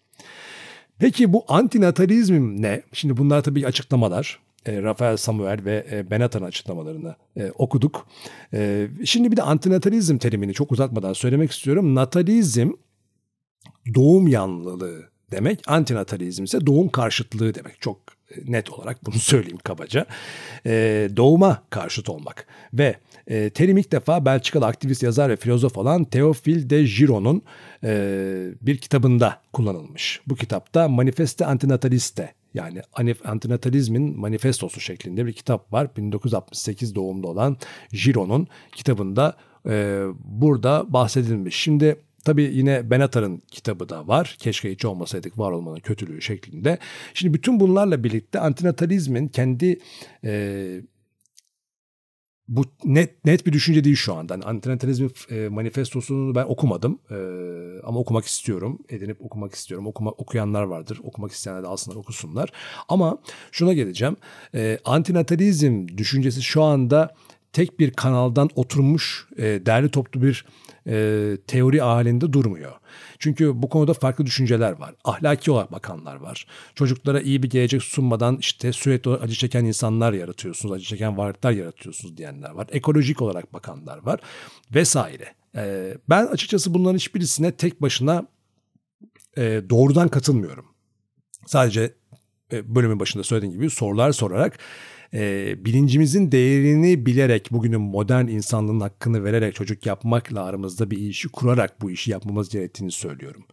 Peki 0.99 1.33
bu 1.33 1.45
antinatalizm 1.49 2.63
ne? 2.63 2.83
Şimdi 2.93 3.17
bunlar 3.17 3.43
tabii 3.43 3.67
açıklamalar. 3.67 4.39
E, 4.67 4.83
Rafael 4.83 5.17
Samuel 5.17 5.65
ve 5.65 5.87
e, 5.91 6.11
açıklamalarını 6.45 7.17
e, 7.37 7.51
okuduk. 7.51 8.07
E, 8.53 8.89
şimdi 9.05 9.33
bir 9.33 9.37
de 9.37 9.43
antinatalizm 9.43 10.19
terimini 10.19 10.55
çok 10.55 10.73
uzatmadan 10.73 11.13
söylemek 11.13 11.53
istiyorum. 11.53 11.95
Natalizm 11.95 12.71
doğum 13.95 14.29
yanlılığı 14.29 15.09
demek. 15.31 15.61
Antinatalizm 15.67 16.45
ise 16.45 16.67
doğum 16.67 16.89
karşıtlığı 16.89 17.55
demek. 17.55 17.81
Çok 17.81 17.99
net 18.47 18.71
olarak 18.71 19.07
bunu 19.07 19.15
söyleyeyim 19.19 19.59
kabaca. 19.65 20.07
E, 20.67 21.09
doğuma 21.17 21.63
karşıt 21.71 22.09
olmak. 22.09 22.47
Ve 22.73 22.97
e, 23.27 23.51
terim 23.51 23.77
ilk 23.77 23.93
defa 23.93 24.25
Belçikalı 24.25 24.67
aktivist 24.67 25.03
yazar 25.03 25.31
ve 25.31 25.37
filozof 25.37 25.79
olan 25.79 26.05
Théophile 26.05 26.71
de 26.71 26.83
Giron'un 26.83 27.43
e, 27.85 28.51
bir 28.61 28.79
kitabında 28.79 29.41
kullanılmış. 29.53 30.21
Bu 30.27 30.35
kitapta 30.35 30.89
Manifeste 30.89 31.47
Antinataliste 31.47 32.35
yani 32.55 32.83
antinatalizmin 33.25 34.19
manifestosu 34.21 34.81
şeklinde 34.81 35.27
bir 35.27 35.33
kitap 35.33 35.73
var. 35.73 35.97
1968 35.97 36.95
doğumlu 36.95 37.29
olan 37.29 37.57
Giron'un 37.93 38.47
kitabında 38.73 39.37
e, 39.69 40.05
burada 40.25 40.93
bahsedilmiş. 40.93 41.57
Şimdi 41.57 41.97
Tabii 42.25 42.43
yine 42.43 42.91
Benatar'ın 42.91 43.43
kitabı 43.51 43.89
da 43.89 44.09
var. 44.09 44.37
Keşke 44.39 44.71
hiç 44.71 44.85
olmasaydık 44.85 45.39
var 45.39 45.53
olmanın 45.53 45.81
kötülüğü 45.81 46.23
şeklinde. 46.23 46.79
Şimdi 47.15 47.35
bütün 47.35 47.61
bunlarla 47.61 48.05
birlikte 48.05 48.41
antinatalizmin 48.41 49.29
kendi 49.29 49.79
e, 50.25 50.83
bu 52.49 52.65
net 52.85 53.25
net 53.25 53.47
bir 53.47 53.53
düşünce 53.53 53.85
değil 53.85 53.97
şu 53.97 54.15
anda. 54.15 54.35
Yani 54.35 54.45
antinatalizm 54.45 55.09
e, 55.31 55.49
manifestosunu 55.49 56.35
ben 56.35 56.45
okumadım 56.45 56.99
e, 57.11 57.17
ama 57.85 57.99
okumak 57.99 58.25
istiyorum. 58.25 58.79
Edinip 58.89 59.23
okumak 59.23 59.55
istiyorum. 59.55 59.87
Okuma, 59.87 60.11
okuyanlar 60.11 60.63
vardır. 60.63 61.01
Okumak 61.03 61.33
isteyenler 61.33 61.63
de 61.63 61.67
alsınlar 61.67 61.97
okusunlar. 61.97 62.53
Ama 62.89 63.19
şuna 63.53 63.73
geleceğim. 63.73 64.17
E, 64.55 64.79
antinatalizm 64.85 65.89
düşüncesi 65.89 66.43
şu 66.43 66.63
anda 66.63 67.15
tek 67.53 67.81
bir 67.81 67.91
kanaldan 67.91 68.51
oturmuş 68.55 69.29
e, 69.37 69.43
derli 69.43 69.91
toplu 69.91 70.23
bir 70.23 70.45
e, 70.89 71.37
teori 71.47 71.81
halinde 71.81 72.33
durmuyor. 72.33 72.73
Çünkü 73.19 73.63
bu 73.63 73.69
konuda 73.69 73.95
farklı 73.95 74.27
düşünceler 74.27 74.73
var. 74.73 74.95
Ahlaki 75.05 75.51
olarak 75.51 75.73
bakanlar 75.73 76.17
var. 76.17 76.47
Çocuklara 76.75 77.21
iyi 77.21 77.43
bir 77.43 77.51
gelecek 77.51 77.83
sunmadan 77.83 78.37
işte 78.41 78.73
sürekli 78.73 79.11
acı 79.11 79.35
çeken 79.35 79.65
insanlar 79.65 80.13
yaratıyorsunuz, 80.13 80.73
acı 80.75 80.85
çeken 80.85 81.17
varlıklar 81.17 81.53
yaratıyorsunuz 81.53 82.17
diyenler 82.17 82.51
var. 82.51 82.67
Ekolojik 82.71 83.23
olarak 83.23 83.53
bakanlar 83.53 83.99
var 83.99 84.21
vesaire. 84.75 85.35
E, 85.57 85.95
ben 86.09 86.27
açıkçası 86.27 86.75
bunların 86.75 86.97
hiçbirisine 86.97 87.53
tek 87.53 87.83
başına 87.83 88.27
e, 89.37 89.63
doğrudan 89.71 90.09
katılmıyorum. 90.09 90.67
Sadece 91.47 91.95
e, 92.53 92.75
bölümün 92.75 93.01
başında 93.01 93.25
söylediğim 93.25 93.55
gibi 93.55 93.71
sorular 93.71 94.13
sorarak 94.13 94.59
e, 95.15 95.55
bilincimizin 95.65 96.33
değerini 96.33 97.07
bilerek 97.07 97.49
bugünün 97.51 97.81
modern 97.81 98.27
insanlığın 98.27 98.81
hakkını 98.81 99.25
vererek 99.25 99.55
çocuk 99.55 99.87
yapmakla 99.87 100.45
aramızda 100.45 100.91
bir 100.91 100.99
işi 100.99 101.29
kurarak 101.29 101.81
bu 101.81 101.91
işi 101.91 102.11
yapmamız 102.11 102.49
gerektiğini 102.49 102.91
söylüyorum. 102.91 103.45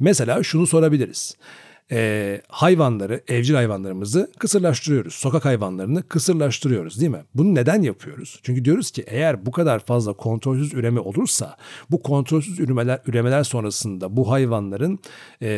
Mesela 0.00 0.42
şunu 0.42 0.66
sorabiliriz 0.66 1.36
e, 1.92 2.40
hayvanları, 2.48 3.20
evcil 3.28 3.54
hayvanlarımızı 3.54 4.30
kısırlaştırıyoruz. 4.38 5.14
Sokak 5.14 5.44
hayvanlarını 5.44 6.02
kısırlaştırıyoruz 6.02 7.00
değil 7.00 7.10
mi? 7.10 7.24
Bunu 7.34 7.54
neden 7.54 7.82
yapıyoruz? 7.82 8.40
Çünkü 8.42 8.64
diyoruz 8.64 8.90
ki 8.90 9.04
eğer 9.06 9.46
bu 9.46 9.50
kadar 9.50 9.78
fazla 9.78 10.12
kontrolsüz 10.12 10.74
üreme 10.74 11.00
olursa 11.00 11.56
bu 11.90 12.02
kontrolsüz 12.02 12.60
üremeler, 12.60 13.00
üremeler 13.06 13.42
sonrasında 13.42 14.16
bu 14.16 14.30
hayvanların 14.30 14.98
e, 15.42 15.48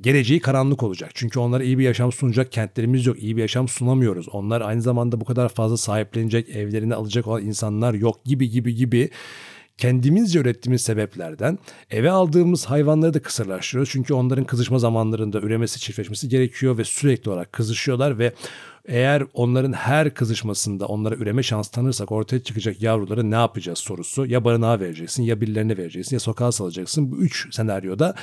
geleceği 0.00 0.40
karanlık 0.40 0.82
olacak. 0.82 1.10
Çünkü 1.14 1.38
onlara 1.38 1.62
iyi 1.62 1.78
bir 1.78 1.84
yaşam 1.84 2.12
sunacak 2.12 2.52
kentlerimiz 2.52 3.06
yok. 3.06 3.22
iyi 3.22 3.36
bir 3.36 3.42
yaşam 3.42 3.68
sunamıyoruz. 3.68 4.28
Onlar 4.28 4.60
aynı 4.60 4.82
zamanda 4.82 5.20
bu 5.20 5.24
kadar 5.24 5.48
fazla 5.48 5.76
sahiplenecek, 5.76 6.48
evlerini 6.48 6.94
alacak 6.94 7.26
olan 7.26 7.42
insanlar 7.42 7.94
yok 7.94 8.24
gibi 8.24 8.50
gibi 8.50 8.74
gibi 8.74 9.10
kendimizce 9.78 10.38
ürettiğimiz 10.38 10.82
sebeplerden 10.82 11.58
eve 11.90 12.10
aldığımız 12.10 12.64
hayvanları 12.64 13.14
da 13.14 13.22
kısırlaştırıyoruz. 13.22 13.92
Çünkü 13.92 14.14
onların 14.14 14.44
kızışma 14.44 14.78
zamanlarında 14.78 15.40
üremesi, 15.40 15.80
çiftleşmesi 15.80 16.28
gerekiyor 16.28 16.78
ve 16.78 16.84
sürekli 16.84 17.30
olarak 17.30 17.52
kızışıyorlar 17.52 18.18
ve 18.18 18.32
eğer 18.88 19.24
onların 19.34 19.72
her 19.72 20.14
kızışmasında 20.14 20.86
onlara 20.86 21.14
üreme 21.14 21.42
şans 21.42 21.68
tanırsak 21.68 22.12
ortaya 22.12 22.42
çıkacak 22.42 22.82
yavruları 22.82 23.30
ne 23.30 23.34
yapacağız 23.34 23.78
sorusu. 23.78 24.26
Ya 24.26 24.44
barınağa 24.44 24.80
vereceksin 24.80 25.22
ya 25.22 25.40
birilerine 25.40 25.76
vereceksin 25.76 26.16
ya 26.16 26.20
sokağa 26.20 26.52
salacaksın. 26.52 27.12
Bu 27.12 27.16
üç 27.16 27.54
senaryoda 27.54 28.14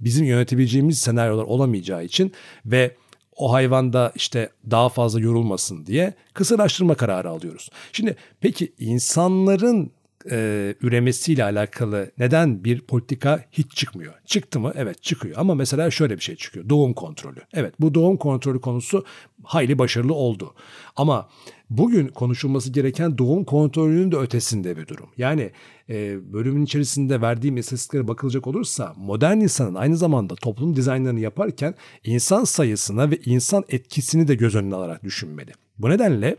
bizim 0.00 0.26
yönetebileceğimiz 0.26 1.00
senaryolar 1.00 1.44
olamayacağı 1.44 2.04
için 2.04 2.32
ve 2.66 2.96
o 3.36 3.52
hayvan 3.52 3.92
da 3.92 4.12
işte 4.14 4.50
daha 4.70 4.88
fazla 4.88 5.20
yorulmasın 5.20 5.86
diye 5.86 6.14
kısırlaştırma 6.34 6.94
kararı 6.94 7.30
alıyoruz. 7.30 7.70
Şimdi 7.92 8.16
peki 8.40 8.72
insanların 8.78 9.92
e, 10.30 10.74
üremesiyle 10.80 11.44
alakalı 11.44 12.10
neden 12.18 12.64
bir 12.64 12.80
politika 12.80 13.44
hiç 13.52 13.72
çıkmıyor? 13.72 14.14
Çıktı 14.24 14.60
mı? 14.60 14.72
Evet 14.74 15.02
çıkıyor. 15.02 15.34
Ama 15.38 15.54
mesela 15.54 15.90
şöyle 15.90 16.16
bir 16.16 16.22
şey 16.22 16.36
çıkıyor. 16.36 16.68
Doğum 16.68 16.94
kontrolü. 16.94 17.40
Evet 17.52 17.74
bu 17.80 17.94
doğum 17.94 18.16
kontrolü 18.16 18.60
konusu 18.60 19.04
hayli 19.42 19.78
başarılı 19.78 20.14
oldu. 20.14 20.54
Ama 20.96 21.28
bugün 21.70 22.08
konuşulması 22.08 22.72
gereken 22.72 23.18
doğum 23.18 23.44
kontrolünün 23.44 24.12
de 24.12 24.16
ötesinde 24.16 24.76
bir 24.76 24.86
durum. 24.86 25.08
Yani 25.16 25.50
e, 25.88 26.18
bölümün 26.32 26.64
içerisinde 26.64 27.20
verdiğim 27.20 27.56
istatistiklere 27.56 28.08
bakılacak 28.08 28.46
olursa 28.46 28.94
modern 28.96 29.36
insanın 29.36 29.74
aynı 29.74 29.96
zamanda 29.96 30.34
toplum 30.34 30.76
dizaynlarını 30.76 31.20
yaparken 31.20 31.74
insan 32.04 32.44
sayısına 32.44 33.10
ve 33.10 33.18
insan 33.24 33.64
etkisini 33.68 34.28
de 34.28 34.34
göz 34.34 34.54
önüne 34.54 34.74
alarak 34.74 35.04
düşünmeli. 35.04 35.52
Bu 35.78 35.90
nedenle 35.90 36.36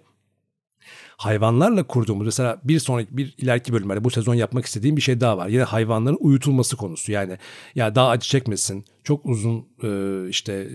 hayvanlarla 1.18 1.84
kurduğumuz 1.84 2.26
mesela 2.26 2.62
bir 2.64 2.80
sonraki 2.80 3.18
bir 3.18 3.36
ileriki 3.38 3.74
bölümlerde 3.74 4.04
bu 4.04 4.10
sezon 4.10 4.34
yapmak 4.34 4.66
istediğim 4.66 4.98
bir 4.98 5.02
şey 5.02 5.22
daha 5.22 5.38
var. 5.38 5.48
Yine 5.48 5.64
hayvanların 5.64 6.18
uyutulması 6.20 6.78
konusu. 6.78 7.12
Yani 7.12 7.38
ya 7.76 7.96
daha 7.96 8.10
acı 8.10 8.30
çekmesin. 8.30 8.86
Çok 9.04 9.26
uzun 9.26 9.68
e, 9.84 10.30
işte 10.30 10.70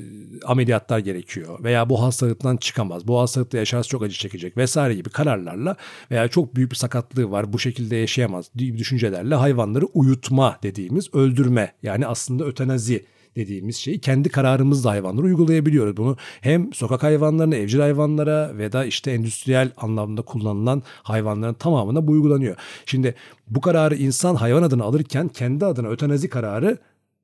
ameliyatlar 0.45 0.99
gerekiyor 0.99 1.65
veya 1.65 1.91
bu 1.91 2.03
hastalıktan 2.03 2.57
çıkamaz. 2.57 3.09
Bu 3.09 3.21
hastalıkta 3.21 3.59
yaşarsa 3.59 3.89
çok 3.89 4.03
acı 4.03 4.19
çekecek 4.19 4.57
vesaire 4.57 4.95
gibi 4.95 5.11
kararlarla 5.11 5.77
veya 6.11 6.29
çok 6.29 6.57
büyük 6.57 6.71
bir 6.71 6.77
sakatlığı 6.77 7.31
var 7.31 7.53
bu 7.53 7.59
şekilde 7.59 7.97
yaşayamaz 7.97 8.51
gibi 8.55 8.79
düşüncelerle 8.79 9.35
hayvanları 9.35 9.87
uyutma 9.87 10.59
dediğimiz 10.63 11.15
öldürme 11.15 11.73
yani 11.83 12.07
aslında 12.07 12.45
ötenazi 12.45 13.07
dediğimiz 13.39 13.77
şeyi 13.77 13.99
kendi 14.01 14.29
kararımızla 14.29 14.91
hayvanlara 14.91 15.27
uygulayabiliyoruz. 15.27 15.97
Bunu 15.97 16.17
hem 16.41 16.73
sokak 16.73 17.03
hayvanlarına, 17.03 17.57
evcil 17.57 17.81
hayvanlara 17.81 18.59
ve 18.59 18.73
da 18.73 18.85
işte 18.85 19.11
endüstriyel 19.11 19.73
anlamda 19.77 20.23
kullanılan 20.23 20.83
hayvanların 21.03 21.55
tamamına 21.55 22.07
bu 22.07 22.13
uygulanıyor. 22.13 22.57
Şimdi 22.87 23.15
bu 23.49 23.61
kararı 23.61 23.97
insan 23.97 24.35
hayvan 24.35 24.63
adına 24.63 24.85
alırken 24.85 25.29
kendi 25.29 25.67
adına 25.67 25.89
ötenazi 25.89 26.29
kararı 26.29 26.79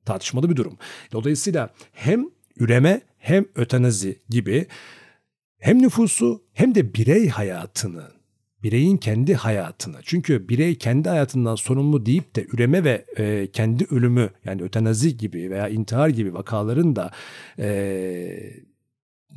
tartışmalı 0.05 0.49
bir 0.49 0.55
durum. 0.55 0.77
Dolayısıyla 1.11 1.69
hem 1.93 2.25
üreme 2.59 3.01
hem 3.17 3.45
ötenazi 3.55 4.19
gibi 4.29 4.67
hem 5.57 5.81
nüfusu 5.81 6.43
hem 6.53 6.75
de 6.75 6.93
birey 6.93 7.29
hayatını 7.29 8.03
bireyin 8.63 8.97
kendi 8.97 9.35
hayatını. 9.35 9.97
Çünkü 10.03 10.49
birey 10.49 10.75
kendi 10.75 11.09
hayatından 11.09 11.55
sorumlu 11.55 12.05
deyip 12.05 12.35
de 12.35 12.45
üreme 12.53 12.83
ve 12.83 13.05
e, 13.17 13.47
kendi 13.51 13.85
ölümü 13.91 14.29
yani 14.45 14.61
ötenazi 14.61 15.17
gibi 15.17 15.49
veya 15.51 15.69
intihar 15.69 16.09
gibi 16.09 16.33
vakaların 16.33 16.95
da 16.95 17.11
e, 17.59 18.53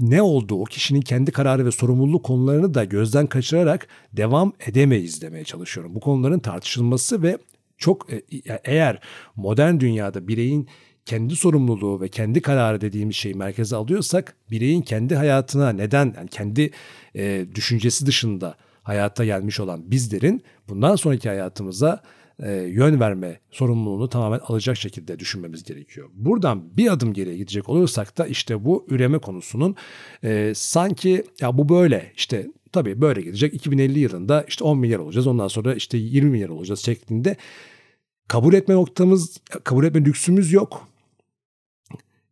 ne 0.00 0.22
olduğu, 0.22 0.64
kişinin 0.64 1.00
kendi 1.00 1.32
kararı 1.32 1.66
ve 1.66 1.70
sorumluluk 1.70 2.24
konularını 2.24 2.74
da 2.74 2.84
gözden 2.84 3.26
kaçırarak 3.26 3.88
devam 4.12 4.52
edemeyiz 4.66 5.22
demeye 5.22 5.44
çalışıyorum. 5.44 5.94
Bu 5.94 6.00
konuların 6.00 6.38
tartışılması 6.38 7.22
ve 7.22 7.38
çok 7.78 8.12
e, 8.12 8.22
eğer 8.64 9.00
modern 9.36 9.80
dünyada 9.80 10.28
bireyin 10.28 10.68
kendi 11.04 11.36
sorumluluğu 11.36 12.00
ve 12.00 12.08
kendi 12.08 12.42
kararı 12.42 12.80
dediğimiz 12.80 13.16
şeyi 13.16 13.34
merkeze 13.34 13.76
alıyorsak 13.76 14.36
bireyin 14.50 14.82
kendi 14.82 15.14
hayatına 15.14 15.72
neden 15.72 16.14
yani 16.16 16.28
kendi 16.28 16.70
e, 17.16 17.46
düşüncesi 17.54 18.06
dışında 18.06 18.56
hayata 18.89 19.24
gelmiş 19.24 19.61
olan 19.61 19.91
bizlerin 19.91 20.43
bundan 20.68 20.97
sonraki 20.97 21.28
hayatımıza 21.28 22.03
e, 22.43 22.53
yön 22.53 23.01
verme 23.01 23.41
sorumluluğunu 23.51 24.09
tamamen 24.09 24.39
alacak 24.39 24.76
şekilde 24.76 25.18
düşünmemiz 25.18 25.64
gerekiyor. 25.64 26.09
Buradan 26.14 26.76
bir 26.76 26.93
adım 26.93 27.12
geriye 27.12 27.36
gidecek 27.36 27.68
olursak 27.68 28.18
da 28.18 28.26
işte 28.26 28.64
bu 28.64 28.86
üreme 28.89 29.18
konusunun 29.18 29.76
e, 30.24 30.53
sanki 30.55 31.24
ya 31.41 31.59
bu 31.59 31.68
böyle 31.68 32.12
işte 32.16 32.47
tabii 32.72 33.01
böyle 33.01 33.20
gidecek 33.20 33.55
2050 33.55 33.99
yılında 33.99 34.45
işte 34.49 34.64
10 34.64 34.78
milyar 34.78 34.99
olacağız 34.99 35.26
ondan 35.26 35.49
sonra 35.49 35.74
işte 35.74 35.99
20 35.99 36.30
milyar 36.30 36.49
olacağız 36.49 36.80
şeklinde 36.80 37.36
kabul 38.28 38.55
etme 38.55 38.74
noktamız 38.74 39.41
kabul 39.64 39.84
etme 39.84 40.05
lüksümüz 40.05 40.53
yok. 40.53 40.89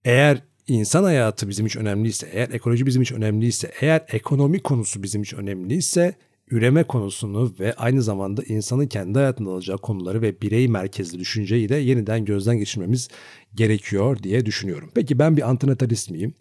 Eğer 0.05 0.43
insan 0.67 1.05
hayatı 1.05 1.49
bizim 1.49 1.67
için 1.67 1.81
önemliyse, 1.81 2.29
eğer 2.33 2.49
ekoloji 2.49 2.87
bizim 2.87 3.03
için 3.03 3.17
önemliyse, 3.17 3.73
eğer 3.81 4.05
ekonomi 4.09 4.63
konusu 4.63 5.03
bizim 5.03 5.23
için 5.23 5.37
önemliyse 5.37 6.15
üreme 6.51 6.85
konusunu 6.85 7.55
ve 7.61 7.75
aynı 7.75 8.03
zamanda 8.03 8.43
insanın 8.43 8.87
kendi 8.87 9.19
hayatında 9.19 9.51
alacağı 9.51 9.79
konuları 9.79 10.23
ve 10.23 10.41
birey 10.41 10.69
merkezli 10.69 11.19
düşünceyi 11.19 11.69
de 11.69 11.77
yeniden 11.77 12.25
gözden 12.25 12.59
geçirmemiz 12.59 13.09
gerekiyor 13.55 14.23
diye 14.23 14.47
düşünüyorum. 14.47 14.91
Peki 14.95 15.19
ben 15.19 15.37
bir 15.37 15.49
antinatalist 15.49 16.11
miyim? 16.11 16.35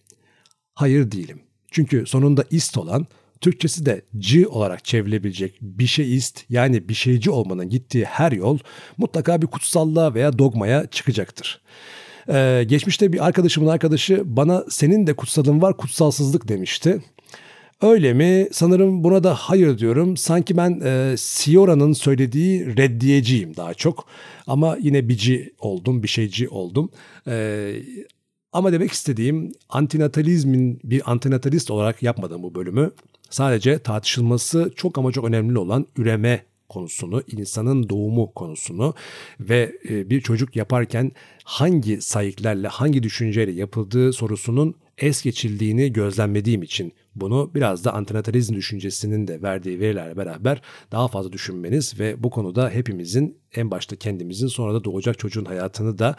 Hayır 0.74 1.12
değilim. 1.12 1.40
Çünkü 1.72 2.06
sonunda 2.06 2.44
ist 2.52 2.78
olan 2.78 3.08
Türkçesi 3.42 3.86
de 3.86 4.02
c 4.18 4.48
olarak 4.48 4.86
çevrilebilecek 4.86 5.58
bir 5.62 5.88
şeyist 5.88 6.44
yani 6.50 6.90
bir 6.90 6.94
şeyci 6.94 7.30
olmanın 7.30 7.70
gittiği 7.70 8.06
her 8.06 8.32
yol 8.32 8.60
mutlaka 8.98 9.42
bir 9.42 9.48
kutsallığa 9.48 10.14
veya 10.14 10.40
dogmaya 10.40 10.88
çıkacaktır. 10.88 11.62
Ee, 12.30 12.66
geçmişte 12.68 13.14
bir 13.14 13.26
arkadaşımın 13.26 13.68
arkadaşı 13.68 14.22
bana 14.26 14.66
senin 14.70 15.08
de 15.08 15.16
kutsalın 15.16 15.62
var 15.62 15.78
kutsalsızlık 15.78 16.48
demişti. 16.48 17.02
Öyle 17.82 18.14
mi? 18.14 18.48
Sanırım 18.52 19.04
buna 19.04 19.24
da 19.24 19.34
hayır 19.36 19.78
diyorum. 19.78 20.18
Sanki 20.18 20.58
ben 20.58 20.82
e, 20.84 21.16
Siora'nın 21.18 21.94
söylediği 21.94 22.78
reddiyeciyim 22.78 23.56
daha 23.56 23.74
çok. 23.74 24.08
Ama 24.48 24.78
yine 24.82 25.10
bici 25.10 25.54
oldum, 25.60 26.04
bir 26.04 26.08
şeyci 26.08 26.50
oldum. 26.50 26.90
E, 27.28 27.74
ama 28.54 28.72
demek 28.74 28.92
istediğim 28.92 29.52
antinatalizmin 29.70 30.80
bir 30.84 31.12
antinatalist 31.12 31.72
olarak 31.72 32.04
yapmadım 32.04 32.44
bu 32.44 32.56
bölümü. 32.56 32.92
Sadece 33.30 33.80
tartışılması 33.80 34.72
çok 34.76 34.98
ama 34.98 35.12
çok 35.12 35.26
önemli 35.26 35.58
olan 35.60 35.86
üreme 35.98 36.44
konusunu, 36.70 37.24
insanın 37.32 37.90
doğumu 37.90 38.34
konusunu 38.34 38.94
ve 39.40 39.76
e, 39.90 40.10
bir 40.10 40.22
çocuk 40.22 40.56
yaparken 40.56 41.12
hangi 41.44 42.02
sayıklarla, 42.02 42.70
hangi 42.70 43.04
düşünceyle 43.04 43.52
yapıldığı 43.52 44.14
sorusunun 44.14 44.76
es 44.98 45.24
geçildiğini 45.24 45.94
gözlemlediğim 45.94 46.64
için 46.64 46.94
bunu 47.16 47.52
biraz 47.56 47.86
da 47.86 47.94
antinatalizm 47.94 48.56
düşüncesinin 48.56 49.28
de 49.28 49.42
verdiği 49.42 49.80
verilerle 49.80 50.18
beraber 50.18 50.62
daha 50.92 51.08
fazla 51.08 51.32
düşünmeniz 51.32 52.00
ve 52.00 52.24
bu 52.24 52.30
konuda 52.30 52.70
hepimizin 52.70 53.38
en 53.56 53.72
başta 53.72 53.96
kendimizin 53.96 54.48
sonra 54.48 54.74
da 54.74 54.84
doğacak 54.84 55.20
çocuğun 55.20 55.46
hayatını 55.46 55.98
da 55.98 56.16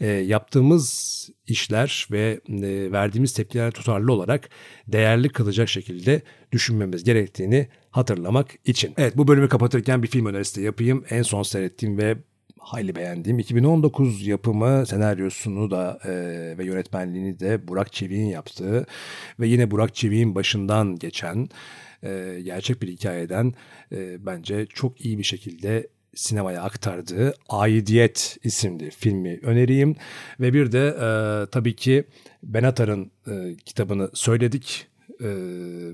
e, 0.00 0.06
yaptığımız 0.06 1.28
işler 1.46 2.06
ve 2.10 2.40
e, 2.48 2.92
verdiğimiz 2.92 3.32
tepkiler 3.32 3.70
tutarlı 3.70 4.12
olarak 4.12 4.48
değerli 4.86 5.28
kılacak 5.28 5.68
şekilde 5.68 6.22
düşünmemiz 6.52 7.04
gerektiğini 7.04 7.68
hatırlamak 7.90 8.54
için. 8.64 8.94
Evet 8.96 9.16
bu 9.16 9.28
bölümü 9.28 9.48
kapatırken 9.48 10.02
bir 10.02 10.08
film 10.08 10.26
önerisi 10.26 10.60
de 10.60 10.64
yapayım. 10.64 11.04
En 11.10 11.22
son 11.22 11.42
seyrettiğim 11.42 11.98
ve 11.98 12.16
hayli 12.68 12.96
beğendiğim 12.96 13.38
2019 13.38 14.26
yapımı 14.26 14.86
senaryosunu 14.86 15.70
da 15.70 15.98
e, 16.04 16.10
ve 16.58 16.64
yönetmenliğini 16.64 17.40
de 17.40 17.68
Burak 17.68 17.92
Çevik'in 17.92 18.26
yaptığı 18.26 18.86
ve 19.40 19.48
yine 19.48 19.70
Burak 19.70 19.94
Çevik'in 19.94 20.34
başından 20.34 20.96
geçen 20.96 21.48
e, 22.02 22.40
gerçek 22.44 22.82
bir 22.82 22.88
hikayeden 22.88 23.54
e, 23.92 24.26
bence 24.26 24.66
çok 24.66 25.04
iyi 25.04 25.18
bir 25.18 25.22
şekilde 25.22 25.88
sinemaya 26.14 26.62
aktardığı 26.62 27.34
Aidiyet 27.48 28.38
isimli 28.44 28.90
filmi 28.90 29.40
önereyim. 29.42 29.96
Ve 30.40 30.54
bir 30.54 30.72
de 30.72 30.86
e, 30.88 31.06
tabii 31.50 31.76
ki 31.76 32.04
Benatar'ın 32.42 33.10
e, 33.28 33.56
kitabını 33.64 34.10
söyledik 34.14 34.86
e, 35.20 35.28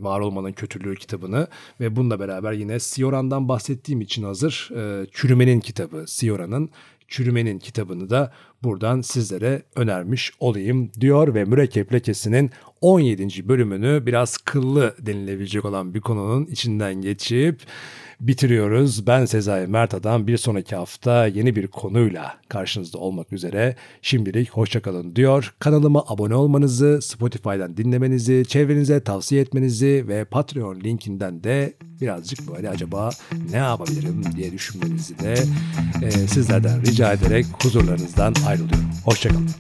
Var 0.00 0.20
Olmanın 0.20 0.52
Kötülüğü 0.52 0.96
kitabını 0.96 1.46
ve 1.80 1.96
bununla 1.96 2.20
beraber 2.20 2.52
yine 2.52 2.80
Sioran'dan 2.80 3.48
bahsettiğim 3.48 4.00
için 4.00 4.22
hazır 4.22 4.70
e, 4.76 5.06
Çürümenin 5.12 5.60
kitabı 5.60 6.04
Sioran'ın 6.06 6.70
Çürümenin 7.08 7.58
kitabını 7.58 8.10
da 8.10 8.32
buradan 8.62 9.00
sizlere 9.00 9.62
önermiş 9.76 10.32
olayım 10.40 10.90
diyor 11.00 11.34
ve 11.34 11.44
Mürekkep 11.44 11.92
Lekesi'nin 11.92 12.50
17. 12.80 13.48
bölümünü 13.48 14.06
biraz 14.06 14.36
kıllı 14.36 14.94
denilebilecek 14.98 15.64
olan 15.64 15.94
bir 15.94 16.00
konunun 16.00 16.46
içinden 16.46 16.94
geçip 16.94 17.60
bitiriyoruz. 18.20 19.06
Ben 19.06 19.24
Sezai 19.24 19.66
Mert 19.66 19.94
Adam 19.94 20.26
bir 20.26 20.36
sonraki 20.36 20.76
hafta 20.76 21.26
yeni 21.26 21.56
bir 21.56 21.66
konuyla 21.66 22.34
karşınızda 22.48 22.98
olmak 22.98 23.32
üzere. 23.32 23.76
Şimdilik 24.02 24.50
hoşçakalın 24.50 25.16
diyor. 25.16 25.54
Kanalıma 25.58 26.04
abone 26.08 26.34
olmanızı, 26.34 26.98
Spotify'dan 27.02 27.76
dinlemenizi, 27.76 28.44
çevrenize 28.48 29.00
tavsiye 29.00 29.40
etmenizi 29.40 30.04
ve 30.08 30.24
Patreon 30.24 30.80
linkinden 30.80 31.44
de 31.44 31.74
birazcık 32.00 32.54
böyle 32.54 32.68
acaba 32.68 33.10
ne 33.50 33.56
yapabilirim 33.56 34.22
diye 34.36 34.52
düşünmenizi 34.52 35.18
de 35.18 35.34
e, 36.02 36.10
sizlerden 36.10 36.82
rica 36.82 37.12
ederek 37.12 37.46
huzurlarınızdan 37.62 38.34
ayrılıyorum. 38.46 38.90
Hoşçakalın. 39.04 39.50